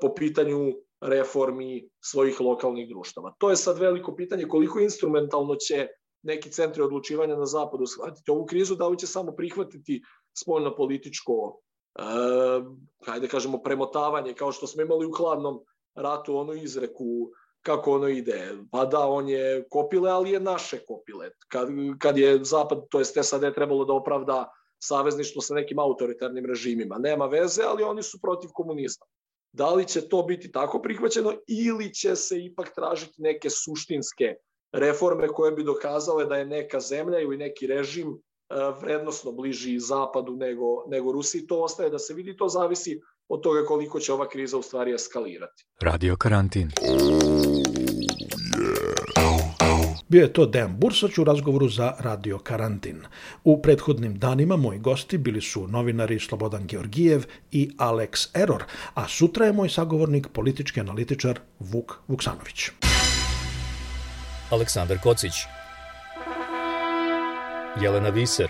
po 0.00 0.14
pitanju 0.14 0.72
reformi 1.00 1.88
svojih 2.00 2.40
lokalnih 2.40 2.88
društava. 2.88 3.34
To 3.38 3.50
je 3.50 3.56
sad 3.56 3.78
veliko 3.78 4.14
pitanje 4.16 4.44
koliko 4.48 4.80
instrumentalno 4.80 5.56
će 5.56 5.86
neki 6.22 6.50
centri 6.50 6.82
odlučivanja 6.82 7.36
na 7.36 7.46
zapadu 7.46 7.86
shvatiti 7.86 8.30
ovu 8.30 8.46
krizu, 8.46 8.74
da 8.74 8.88
li 8.88 8.98
će 8.98 9.06
samo 9.06 9.32
prihvatiti 9.32 10.02
spoljno 10.34 10.76
političko 10.76 11.60
hajde 13.06 13.28
kažemo, 13.28 13.58
premotavanje, 13.62 14.34
kao 14.34 14.52
što 14.52 14.66
smo 14.66 14.82
imali 14.82 15.06
u 15.06 15.12
hladnom 15.12 15.60
ratu 15.94 16.36
onu 16.36 16.54
izreku 16.54 17.04
kako 17.62 17.92
ono 17.92 18.08
ide. 18.08 18.52
Pa 18.70 18.84
da, 18.84 19.06
on 19.06 19.28
je 19.28 19.66
kopile, 19.70 20.10
ali 20.10 20.30
je 20.30 20.40
naše 20.40 20.78
kopile. 20.86 21.30
Kad, 21.48 21.68
kad 21.98 22.18
je 22.18 22.44
Zapad, 22.44 22.88
to 22.90 22.98
jest 22.98 23.18
SAD, 23.22 23.54
trebalo 23.54 23.84
da 23.84 23.92
opravda 23.92 24.52
savezništvo 24.78 25.42
sa 25.42 25.54
nekim 25.54 25.78
autoritarnim 25.78 26.46
režimima. 26.46 26.98
Nema 26.98 27.26
veze, 27.26 27.62
ali 27.62 27.82
oni 27.82 28.02
su 28.02 28.18
protiv 28.22 28.50
komunizma. 28.54 29.06
Da 29.52 29.70
li 29.70 29.86
će 29.86 30.08
to 30.08 30.22
biti 30.22 30.52
tako 30.52 30.82
prihvaćeno 30.82 31.34
ili 31.46 31.94
će 31.94 32.16
se 32.16 32.44
ipak 32.44 32.74
tražiti 32.74 33.22
neke 33.22 33.50
suštinske 33.50 34.34
reforme 34.72 35.28
koje 35.28 35.52
bi 35.52 35.64
dokazale 35.64 36.26
da 36.26 36.36
je 36.36 36.46
neka 36.46 36.80
zemlja 36.80 37.20
ili 37.20 37.36
neki 37.36 37.66
režim 37.66 38.08
e, 38.08 38.54
vrednostno 38.80 39.32
bliži 39.32 39.78
zapadu 39.78 40.36
nego, 40.36 40.84
nego 40.88 41.12
Rusiji. 41.12 41.46
To 41.46 41.62
ostaje 41.62 41.90
da 41.90 41.98
se 41.98 42.14
vidi, 42.14 42.36
to 42.36 42.48
zavisi 42.48 43.00
od 43.28 43.42
toga 43.42 43.64
koliko 43.64 44.00
će 44.00 44.12
ova 44.12 44.28
kriza 44.28 44.58
u 44.58 44.62
stvari 44.62 44.94
eskalirati. 44.94 45.66
Radio 45.80 46.16
karantin. 46.16 46.70
Bio 50.08 50.22
je 50.22 50.32
to 50.32 50.46
Dejan 50.46 50.76
Bursać 50.78 51.18
u 51.18 51.24
razgovoru 51.24 51.68
za 51.68 51.92
Radio 51.98 52.38
Karantin. 52.38 53.02
U 53.44 53.62
prethodnim 53.62 54.18
danima 54.18 54.56
moji 54.56 54.78
gosti 54.78 55.18
bili 55.18 55.40
su 55.40 55.66
novinari 55.68 56.20
Slobodan 56.20 56.66
Georgijev 56.66 57.24
i 57.50 57.70
Alex 57.78 58.28
Error, 58.34 58.64
a 58.94 59.08
sutra 59.08 59.46
je 59.46 59.52
moj 59.52 59.68
sagovornik 59.68 60.28
politički 60.28 60.80
analitičar 60.80 61.38
Vuk 61.58 61.94
Vuksanović. 62.08 62.70
Aleksandar 64.50 64.98
Kocić 65.02 65.32
Jelena 67.80 68.08
Viser 68.08 68.48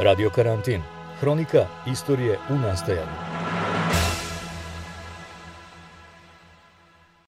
Radio 0.00 0.30
Karantin 0.30 0.82
Hronika 1.20 1.66
istorije 1.92 2.38
u 2.50 2.54
nastajanju 2.54 3.29